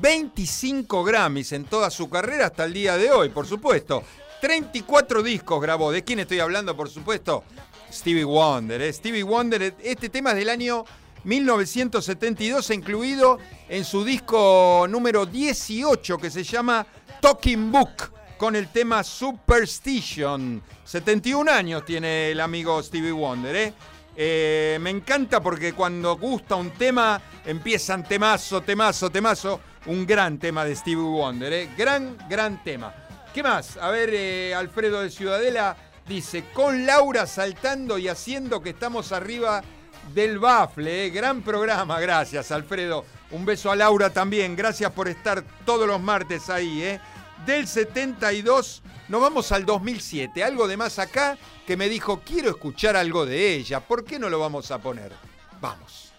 25 0.00 1.04
Grammys 1.04 1.52
en 1.52 1.64
toda 1.64 1.90
su 1.90 2.08
carrera 2.08 2.46
hasta 2.46 2.64
el 2.64 2.72
día 2.72 2.96
de 2.96 3.10
hoy, 3.10 3.28
por 3.28 3.46
supuesto. 3.46 4.02
34 4.42 5.22
discos 5.22 5.62
grabó. 5.62 5.92
¿De 5.92 6.02
quién 6.02 6.18
estoy 6.18 6.40
hablando, 6.40 6.76
por 6.76 6.90
supuesto? 6.90 7.44
Stevie 7.92 8.24
Wonder. 8.24 8.82
¿eh? 8.82 8.92
Stevie 8.92 9.22
Wonder, 9.22 9.76
este 9.80 10.08
tema 10.08 10.30
es 10.30 10.36
del 10.36 10.48
año 10.48 10.84
1972, 11.22 12.70
incluido 12.70 13.38
en 13.68 13.84
su 13.84 14.04
disco 14.04 14.86
número 14.90 15.26
18 15.26 16.18
que 16.18 16.28
se 16.28 16.42
llama 16.42 16.84
Talking 17.20 17.70
Book, 17.70 18.12
con 18.36 18.56
el 18.56 18.66
tema 18.72 19.04
Superstition. 19.04 20.60
71 20.86 21.48
años 21.48 21.84
tiene 21.84 22.32
el 22.32 22.40
amigo 22.40 22.82
Stevie 22.82 23.12
Wonder. 23.12 23.54
¿eh? 23.54 23.72
Eh, 24.16 24.76
me 24.80 24.90
encanta 24.90 25.40
porque 25.40 25.72
cuando 25.72 26.16
gusta 26.16 26.56
un 26.56 26.72
tema, 26.72 27.22
empiezan 27.46 28.02
temazo, 28.02 28.60
temazo, 28.60 29.08
temazo. 29.08 29.60
Un 29.86 30.04
gran 30.04 30.38
tema 30.38 30.64
de 30.64 30.74
Stevie 30.74 30.96
Wonder, 30.96 31.52
¿eh? 31.52 31.70
gran, 31.76 32.16
gran 32.28 32.62
tema. 32.64 33.01
¿Qué 33.32 33.42
más? 33.42 33.78
A 33.78 33.90
ver, 33.90 34.10
eh, 34.12 34.54
Alfredo 34.54 35.00
de 35.00 35.10
Ciudadela 35.10 35.74
dice, 36.06 36.44
con 36.52 36.84
Laura 36.84 37.26
saltando 37.26 37.96
y 37.96 38.08
haciendo 38.08 38.60
que 38.60 38.70
estamos 38.70 39.10
arriba 39.10 39.62
del 40.12 40.38
bafle. 40.38 41.06
¿eh? 41.06 41.10
Gran 41.10 41.40
programa, 41.40 41.98
gracias 41.98 42.52
Alfredo. 42.52 43.06
Un 43.30 43.46
beso 43.46 43.70
a 43.70 43.76
Laura 43.76 44.10
también, 44.10 44.54
gracias 44.54 44.92
por 44.92 45.08
estar 45.08 45.42
todos 45.64 45.86
los 45.86 45.98
martes 45.98 46.50
ahí. 46.50 46.82
¿eh? 46.82 47.00
Del 47.46 47.66
72 47.66 48.82
nos 49.08 49.22
vamos 49.22 49.50
al 49.50 49.64
2007, 49.64 50.44
algo 50.44 50.68
de 50.68 50.76
más 50.76 50.98
acá 50.98 51.38
que 51.66 51.78
me 51.78 51.88
dijo, 51.88 52.20
quiero 52.20 52.50
escuchar 52.50 52.96
algo 52.96 53.24
de 53.24 53.54
ella, 53.54 53.80
¿por 53.80 54.04
qué 54.04 54.18
no 54.18 54.28
lo 54.28 54.40
vamos 54.40 54.70
a 54.70 54.78
poner? 54.78 55.12
Vamos. 55.58 56.11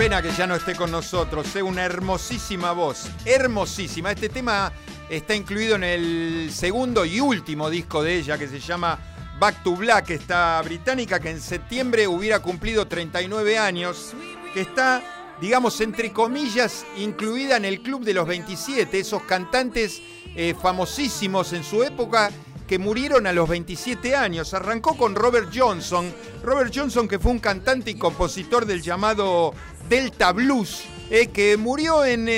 Pena 0.00 0.22
que 0.22 0.32
ya 0.32 0.46
no 0.46 0.54
esté 0.54 0.74
con 0.74 0.90
nosotros, 0.90 1.54
es 1.54 1.62
una 1.62 1.84
hermosísima 1.84 2.72
voz, 2.72 3.10
hermosísima. 3.26 4.10
Este 4.12 4.30
tema 4.30 4.72
está 5.10 5.34
incluido 5.34 5.74
en 5.74 5.84
el 5.84 6.50
segundo 6.54 7.04
y 7.04 7.20
último 7.20 7.68
disco 7.68 8.02
de 8.02 8.16
ella 8.16 8.38
que 8.38 8.48
se 8.48 8.60
llama 8.60 8.98
Back 9.38 9.62
to 9.62 9.76
Black, 9.76 10.08
esta 10.08 10.62
británica 10.62 11.20
que 11.20 11.28
en 11.28 11.38
septiembre 11.38 12.08
hubiera 12.08 12.38
cumplido 12.38 12.86
39 12.86 13.58
años, 13.58 14.14
que 14.54 14.62
está, 14.62 15.02
digamos, 15.38 15.78
entre 15.82 16.14
comillas, 16.14 16.86
incluida 16.96 17.58
en 17.58 17.66
el 17.66 17.82
Club 17.82 18.02
de 18.02 18.14
los 18.14 18.26
27, 18.26 19.00
esos 19.00 19.22
cantantes 19.24 20.00
eh, 20.34 20.54
famosísimos 20.58 21.52
en 21.52 21.62
su 21.62 21.82
época 21.82 22.30
que 22.70 22.78
murieron 22.78 23.26
a 23.26 23.32
los 23.32 23.48
27 23.48 24.14
años. 24.14 24.54
Arrancó 24.54 24.96
con 24.96 25.16
Robert 25.16 25.50
Johnson. 25.52 26.14
Robert 26.44 26.72
Johnson, 26.72 27.08
que 27.08 27.18
fue 27.18 27.32
un 27.32 27.40
cantante 27.40 27.90
y 27.90 27.96
compositor 27.96 28.64
del 28.64 28.80
llamado 28.80 29.52
Delta 29.88 30.30
Blues, 30.30 30.84
eh, 31.10 31.26
que 31.32 31.56
murió 31.56 32.04
en, 32.04 32.28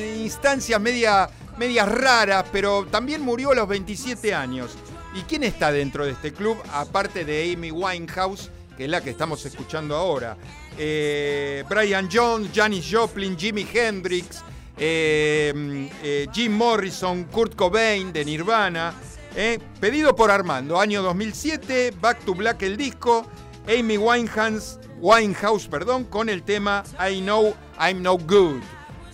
instancias 0.00 0.80
media, 0.80 1.28
medias 1.58 1.86
raras, 1.86 2.46
pero 2.50 2.86
también 2.86 3.20
murió 3.20 3.50
a 3.50 3.56
los 3.56 3.68
27 3.68 4.34
años. 4.34 4.74
¿Y 5.14 5.20
quién 5.24 5.42
está 5.42 5.70
dentro 5.70 6.06
de 6.06 6.12
este 6.12 6.32
club? 6.32 6.56
Aparte 6.72 7.26
de 7.26 7.52
Amy 7.52 7.70
Winehouse, 7.70 8.48
que 8.74 8.84
es 8.84 8.90
la 8.90 9.02
que 9.02 9.10
estamos 9.10 9.44
escuchando 9.44 9.94
ahora. 9.94 10.38
Eh, 10.78 11.62
Brian 11.68 12.08
Jones, 12.10 12.52
Janis 12.54 12.88
Joplin, 12.90 13.36
Jimi 13.36 13.68
Hendrix, 13.70 14.42
eh, 14.78 15.90
eh, 16.02 16.26
Jim 16.32 16.52
Morrison, 16.52 17.24
Kurt 17.24 17.54
Cobain 17.54 18.10
de 18.14 18.24
Nirvana. 18.24 18.94
Eh, 19.40 19.60
pedido 19.78 20.16
por 20.16 20.32
Armando, 20.32 20.80
año 20.80 21.00
2007, 21.00 21.92
Back 22.00 22.24
to 22.24 22.34
Black 22.34 22.60
el 22.62 22.76
disco, 22.76 23.24
Amy 23.68 23.96
Winehouse, 23.96 24.80
Winehouse 24.98 25.68
perdón, 25.68 26.06
con 26.06 26.28
el 26.28 26.42
tema 26.42 26.82
I 26.98 27.20
Know 27.20 27.54
I'm 27.78 28.02
No 28.02 28.18
Good. 28.18 28.60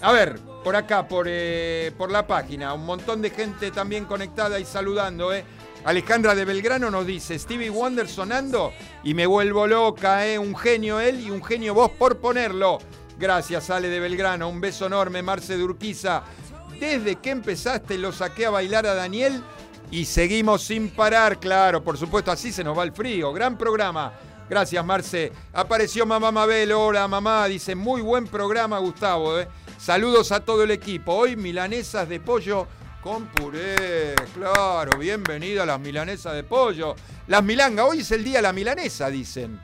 A 0.00 0.12
ver, 0.12 0.40
por 0.64 0.76
acá, 0.76 1.06
por, 1.06 1.26
eh, 1.28 1.92
por 1.98 2.10
la 2.10 2.26
página, 2.26 2.72
un 2.72 2.86
montón 2.86 3.20
de 3.20 3.28
gente 3.28 3.70
también 3.70 4.06
conectada 4.06 4.58
y 4.58 4.64
saludando. 4.64 5.30
Eh. 5.30 5.44
Alejandra 5.84 6.34
de 6.34 6.46
Belgrano 6.46 6.90
nos 6.90 7.06
dice, 7.06 7.38
Stevie 7.38 7.68
Wonder 7.68 8.08
sonando 8.08 8.72
y 9.02 9.12
me 9.12 9.26
vuelvo 9.26 9.66
loca, 9.66 10.26
eh. 10.26 10.38
un 10.38 10.56
genio 10.56 11.00
él 11.00 11.20
y 11.20 11.30
un 11.30 11.44
genio 11.44 11.74
vos 11.74 11.90
por 11.90 12.16
ponerlo. 12.16 12.78
Gracias, 13.18 13.68
Ale 13.68 13.90
de 13.90 14.00
Belgrano, 14.00 14.48
un 14.48 14.62
beso 14.62 14.86
enorme, 14.86 15.20
Marce 15.20 15.58
de 15.58 15.64
Urquiza. 15.64 16.22
Desde 16.80 17.16
que 17.16 17.28
empezaste 17.28 17.98
lo 17.98 18.10
saqué 18.10 18.46
a 18.46 18.50
bailar 18.50 18.86
a 18.86 18.94
Daniel 18.94 19.42
y 19.94 20.04
seguimos 20.06 20.64
sin 20.64 20.90
parar, 20.90 21.38
claro, 21.38 21.84
por 21.84 21.96
supuesto, 21.96 22.32
así 22.32 22.50
se 22.50 22.64
nos 22.64 22.76
va 22.76 22.82
el 22.82 22.90
frío. 22.90 23.32
Gran 23.32 23.56
programa. 23.56 24.12
Gracias, 24.50 24.84
Marce. 24.84 25.30
Apareció 25.52 26.04
mamá 26.04 26.32
Mabel. 26.32 26.72
Hola, 26.72 27.06
mamá. 27.06 27.46
Dice, 27.46 27.76
muy 27.76 28.00
buen 28.02 28.26
programa, 28.26 28.80
Gustavo. 28.80 29.38
eh. 29.38 29.46
Saludos 29.78 30.32
a 30.32 30.40
todo 30.40 30.64
el 30.64 30.72
equipo. 30.72 31.14
Hoy 31.14 31.36
milanesas 31.36 32.08
de 32.08 32.18
pollo 32.18 32.66
con 33.00 33.26
puré. 33.26 34.16
Claro, 34.34 34.98
bienvenida 34.98 35.62
a 35.62 35.66
las 35.66 35.78
milanesas 35.78 36.34
de 36.34 36.42
pollo. 36.42 36.96
Las 37.28 37.44
milangas, 37.44 37.86
hoy 37.88 38.00
es 38.00 38.10
el 38.10 38.24
día 38.24 38.38
de 38.38 38.42
la 38.42 38.52
milanesa, 38.52 39.08
dicen. 39.10 39.60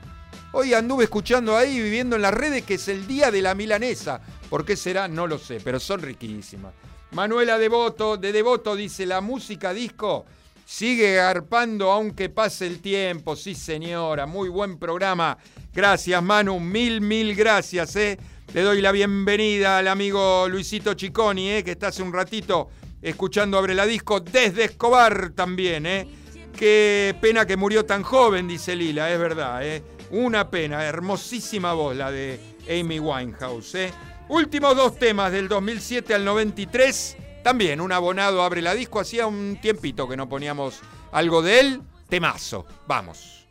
Hoy 0.53 0.73
anduve 0.73 1.03
escuchando 1.03 1.57
ahí, 1.57 1.77
viviendo 1.77 2.15
en 2.15 2.21
las 2.21 2.33
redes, 2.33 2.63
que 2.63 2.75
es 2.75 2.87
el 2.87 3.05
día 3.05 3.31
de 3.31 3.41
la 3.41 3.53
milanesa. 3.53 4.21
¿Por 4.49 4.63
qué 4.63 4.77
será? 4.77 5.09
No 5.09 5.27
lo 5.27 5.37
sé, 5.37 5.59
pero 5.61 5.77
son 5.77 6.01
riquísimas. 6.01 6.71
Manuela 7.11 7.57
Devoto, 7.57 8.15
de 8.15 8.31
Devoto, 8.31 8.75
dice, 8.75 9.05
la 9.05 9.19
música 9.19 9.73
disco 9.73 10.25
sigue 10.65 11.15
garpando 11.15 11.91
aunque 11.91 12.29
pase 12.29 12.65
el 12.67 12.79
tiempo. 12.79 13.35
Sí, 13.35 13.53
señora, 13.53 14.25
muy 14.25 14.47
buen 14.47 14.77
programa. 14.77 15.37
Gracias, 15.73 16.23
Manu, 16.23 16.59
mil, 16.61 17.01
mil 17.01 17.35
gracias, 17.35 17.97
¿eh? 17.97 18.17
Le 18.53 18.61
doy 18.61 18.81
la 18.81 18.93
bienvenida 18.93 19.79
al 19.79 19.89
amigo 19.89 20.47
Luisito 20.47 20.93
Chiconi, 20.93 21.49
¿eh? 21.49 21.63
que 21.63 21.71
está 21.71 21.87
hace 21.87 22.01
un 22.01 22.13
ratito 22.13 22.69
escuchando 23.01 23.57
Abre 23.57 23.75
la 23.75 23.85
Disco 23.85 24.21
desde 24.21 24.63
Escobar 24.65 25.31
también, 25.31 25.85
¿eh? 25.85 26.07
Qué 26.55 27.13
pena 27.19 27.45
que 27.45 27.57
murió 27.57 27.85
tan 27.85 28.03
joven, 28.03 28.47
dice 28.47 28.75
Lila, 28.75 29.11
es 29.11 29.19
verdad, 29.19 29.65
¿eh? 29.65 29.83
Una 30.11 30.49
pena, 30.49 30.85
hermosísima 30.85 31.73
voz 31.73 31.95
la 31.95 32.09
de 32.09 32.39
Amy 32.69 32.99
Winehouse, 32.99 33.75
¿eh? 33.75 33.91
Últimos 34.31 34.77
dos 34.77 34.97
temas 34.97 35.29
del 35.33 35.49
2007 35.49 36.13
al 36.13 36.23
93, 36.23 37.17
también 37.43 37.81
un 37.81 37.91
abonado 37.91 38.41
abre 38.43 38.61
la 38.61 38.73
disco, 38.73 39.01
hacía 39.01 39.27
un 39.27 39.59
tiempito 39.61 40.07
que 40.07 40.15
no 40.15 40.29
poníamos 40.29 40.79
algo 41.11 41.41
de 41.41 41.59
él, 41.59 41.81
temazo, 42.07 42.65
vamos. 42.87 43.45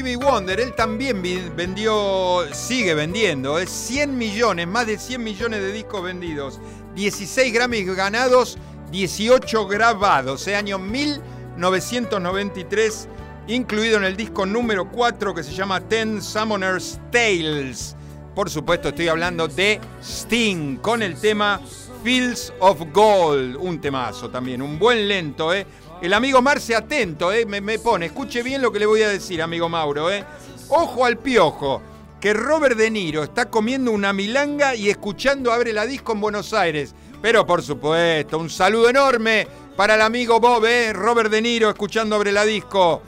Stevie 0.00 0.16
Wonder, 0.16 0.58
él 0.58 0.72
también 0.72 1.20
vendió, 1.54 2.46
sigue 2.54 2.94
vendiendo, 2.94 3.58
es 3.58 3.68
100 3.68 4.16
millones, 4.16 4.66
más 4.66 4.86
de 4.86 4.98
100 4.98 5.22
millones 5.22 5.60
de 5.60 5.72
discos 5.72 6.02
vendidos, 6.02 6.58
16 6.94 7.52
Grammys 7.52 7.94
ganados, 7.94 8.56
18 8.90 9.66
grabados, 9.66 10.48
eh, 10.48 10.56
año 10.56 10.78
1993, 10.78 13.08
incluido 13.48 13.98
en 13.98 14.04
el 14.04 14.16
disco 14.16 14.46
número 14.46 14.90
4 14.90 15.34
que 15.34 15.42
se 15.42 15.52
llama 15.52 15.82
Ten 15.82 16.22
Summoner's 16.22 16.98
Tales. 17.12 17.94
Por 18.34 18.48
supuesto, 18.48 18.88
estoy 18.88 19.08
hablando 19.08 19.48
de 19.48 19.78
Sting 20.02 20.78
con 20.78 21.02
el 21.02 21.20
tema 21.20 21.60
Fields 22.02 22.54
of 22.60 22.80
Gold, 22.94 23.56
un 23.56 23.78
temazo 23.82 24.30
también, 24.30 24.62
un 24.62 24.78
buen 24.78 25.06
lento, 25.06 25.52
¿eh? 25.52 25.66
El 26.00 26.14
amigo 26.14 26.40
Marce 26.40 26.74
atento, 26.74 27.30
¿eh? 27.30 27.44
Me, 27.44 27.78
pone, 27.78 28.06
escuche 28.06 28.42
bien 28.42 28.62
lo 28.62 28.72
que 28.72 28.78
le 28.78 28.86
voy 28.86 29.02
a 29.02 29.10
decir, 29.10 29.42
amigo 29.42 29.68
Mauro, 29.68 30.10
¿eh? 30.10 30.24
Ojo 30.68 31.04
al 31.04 31.18
piojo, 31.18 31.82
que 32.18 32.32
Robert 32.32 32.78
De 32.78 32.90
Niro 32.90 33.22
está 33.22 33.50
comiendo 33.50 33.90
una 33.90 34.14
milanga 34.14 34.74
y 34.74 34.88
escuchando 34.88 35.52
Abre 35.52 35.74
la 35.74 35.84
Disco 35.84 36.12
en 36.12 36.22
Buenos 36.22 36.54
Aires. 36.54 36.94
Pero 37.20 37.46
por 37.46 37.62
supuesto, 37.62 38.38
un 38.38 38.48
saludo 38.48 38.88
enorme 38.88 39.46
para 39.76 39.96
el 39.96 40.00
amigo 40.00 40.40
Bob, 40.40 40.64
¿eh? 40.64 40.94
Robert 40.94 41.30
De 41.30 41.42
Niro 41.42 41.68
escuchando 41.68 42.16
Abre 42.16 42.32
la 42.32 42.46
Disco. 42.46 43.02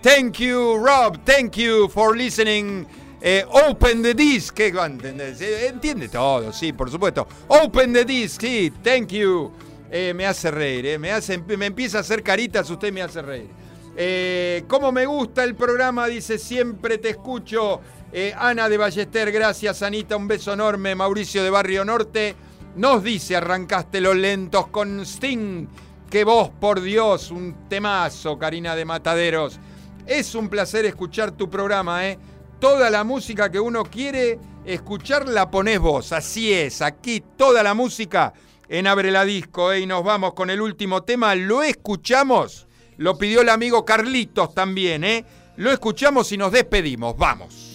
Thank 0.00 0.38
you, 0.38 0.78
Rob. 0.78 1.18
Thank 1.24 1.56
you 1.56 1.86
for 1.90 2.16
listening. 2.16 2.86
Eh, 3.20 3.44
open 3.68 4.02
the 4.02 4.14
disc. 4.14 4.54
¿Qué 4.54 4.72
va 4.72 4.84
a 4.84 4.86
entender? 4.86 5.36
Se 5.36 5.66
Entiende 5.66 6.08
todo, 6.08 6.50
sí, 6.50 6.72
por 6.72 6.90
supuesto. 6.90 7.28
Open 7.48 7.92
the 7.92 8.06
disc, 8.06 8.40
sí. 8.40 8.72
Thank 8.82 9.08
you. 9.08 9.52
Eh, 9.94 10.14
me 10.14 10.24
hace 10.24 10.50
reír, 10.50 10.86
eh, 10.86 10.98
me, 10.98 11.12
hace, 11.12 11.36
me 11.36 11.66
empieza 11.66 11.98
a 11.98 12.00
hacer 12.00 12.22
caritas, 12.22 12.70
usted 12.70 12.90
me 12.90 13.02
hace 13.02 13.20
reír. 13.20 13.50
Eh, 13.94 14.64
¿Cómo 14.66 14.90
me 14.90 15.04
gusta 15.04 15.44
el 15.44 15.54
programa? 15.54 16.06
Dice, 16.06 16.38
siempre 16.38 16.96
te 16.96 17.10
escucho. 17.10 17.78
Eh, 18.10 18.34
Ana 18.34 18.70
de 18.70 18.78
Ballester, 18.78 19.30
gracias 19.30 19.82
Anita, 19.82 20.16
un 20.16 20.26
beso 20.26 20.54
enorme. 20.54 20.94
Mauricio 20.94 21.44
de 21.44 21.50
Barrio 21.50 21.84
Norte 21.84 22.34
nos 22.76 23.04
dice, 23.04 23.36
arrancaste 23.36 24.00
los 24.00 24.16
lentos 24.16 24.68
con 24.68 25.04
Sting. 25.04 25.66
Que 26.08 26.24
vos, 26.24 26.50
por 26.58 26.80
Dios, 26.80 27.30
un 27.30 27.68
temazo, 27.68 28.38
Karina 28.38 28.74
de 28.74 28.86
Mataderos. 28.86 29.60
Es 30.06 30.34
un 30.34 30.48
placer 30.48 30.86
escuchar 30.86 31.32
tu 31.32 31.50
programa, 31.50 32.08
¿eh? 32.08 32.18
Toda 32.58 32.88
la 32.88 33.04
música 33.04 33.50
que 33.50 33.60
uno 33.60 33.82
quiere 33.84 34.38
escuchar 34.64 35.28
la 35.28 35.50
ponés 35.50 35.80
vos. 35.80 36.12
Así 36.12 36.50
es, 36.50 36.80
aquí 36.80 37.22
toda 37.36 37.62
la 37.62 37.74
música 37.74 38.32
en 38.68 38.86
Abre 38.86 39.10
la 39.10 39.24
Disco, 39.24 39.72
¿eh? 39.72 39.80
Y 39.80 39.86
nos 39.86 40.04
vamos 40.04 40.34
con 40.34 40.50
el 40.50 40.60
último 40.60 41.02
tema. 41.02 41.34
Lo 41.34 41.62
escuchamos. 41.62 42.66
Lo 42.96 43.18
pidió 43.18 43.40
el 43.40 43.48
amigo 43.48 43.84
Carlitos 43.84 44.54
también, 44.54 45.04
¿eh? 45.04 45.24
Lo 45.56 45.70
escuchamos 45.70 46.30
y 46.32 46.36
nos 46.36 46.52
despedimos. 46.52 47.16
Vamos. 47.16 47.68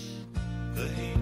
The 0.75 0.83
heat 0.83 1.17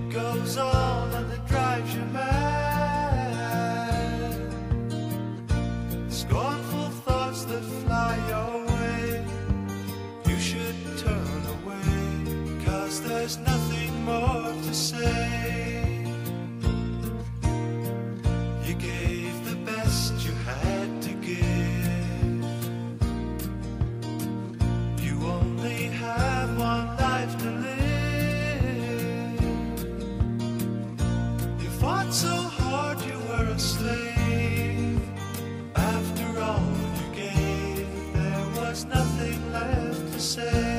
say. 40.36 40.74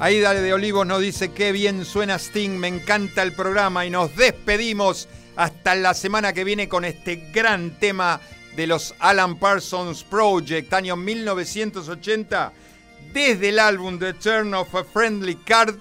Aida 0.00 0.32
de 0.32 0.54
Olivos 0.54 0.86
nos 0.86 1.00
dice 1.00 1.32
qué 1.32 1.50
bien 1.50 1.84
suena 1.84 2.20
Sting, 2.20 2.50
me 2.50 2.68
encanta 2.68 3.20
el 3.24 3.32
programa 3.32 3.84
y 3.84 3.90
nos 3.90 4.14
despedimos 4.14 5.08
hasta 5.34 5.74
la 5.74 5.92
semana 5.92 6.32
que 6.32 6.44
viene 6.44 6.68
con 6.68 6.84
este 6.84 7.16
gran 7.32 7.80
tema 7.80 8.20
de 8.54 8.68
los 8.68 8.94
Alan 9.00 9.40
Parsons 9.40 10.04
Project, 10.04 10.72
año 10.72 10.94
1980, 10.94 12.52
desde 13.12 13.48
el 13.48 13.58
álbum 13.58 13.98
The 13.98 14.14
Turn 14.14 14.54
of 14.54 14.72
a 14.76 14.84
Friendly 14.84 15.34
Card, 15.34 15.74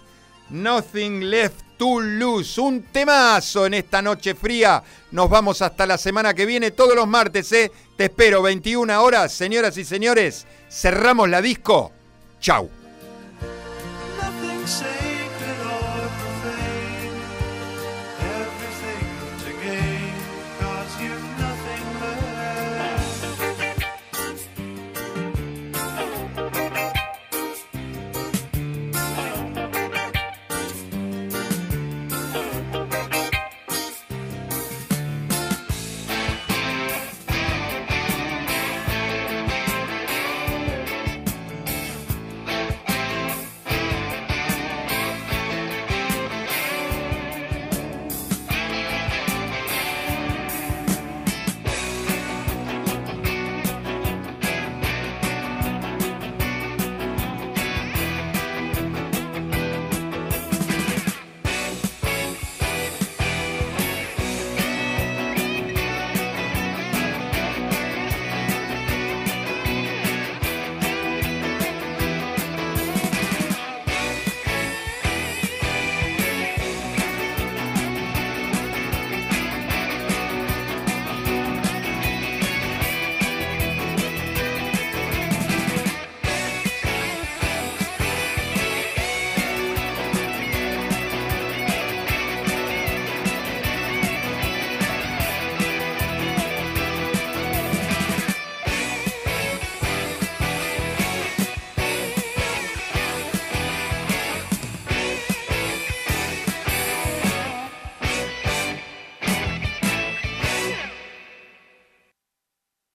Nothing 0.50 1.30
Left 1.30 1.78
to 1.78 2.02
Lose, 2.02 2.60
un 2.60 2.82
temazo 2.92 3.68
en 3.68 3.76
esta 3.76 4.02
noche 4.02 4.34
fría. 4.34 4.82
Nos 5.12 5.30
vamos 5.30 5.62
hasta 5.62 5.86
la 5.86 6.00
semana 6.00 6.34
que 6.34 6.48
viene, 6.48 6.72
todos 6.72 6.96
los 6.96 7.08
martes, 7.08 7.52
¿eh? 7.52 7.72
Te 7.96 8.06
espero, 8.06 8.42
21 8.42 9.00
horas, 9.00 9.32
señoras 9.32 9.78
y 9.78 9.86
señores. 9.86 10.48
Cerramos 10.72 11.30
la 11.30 11.40
disco. 11.40 11.92
Chau. 12.40 12.77
Nothing 14.68 14.86
says 14.86 14.97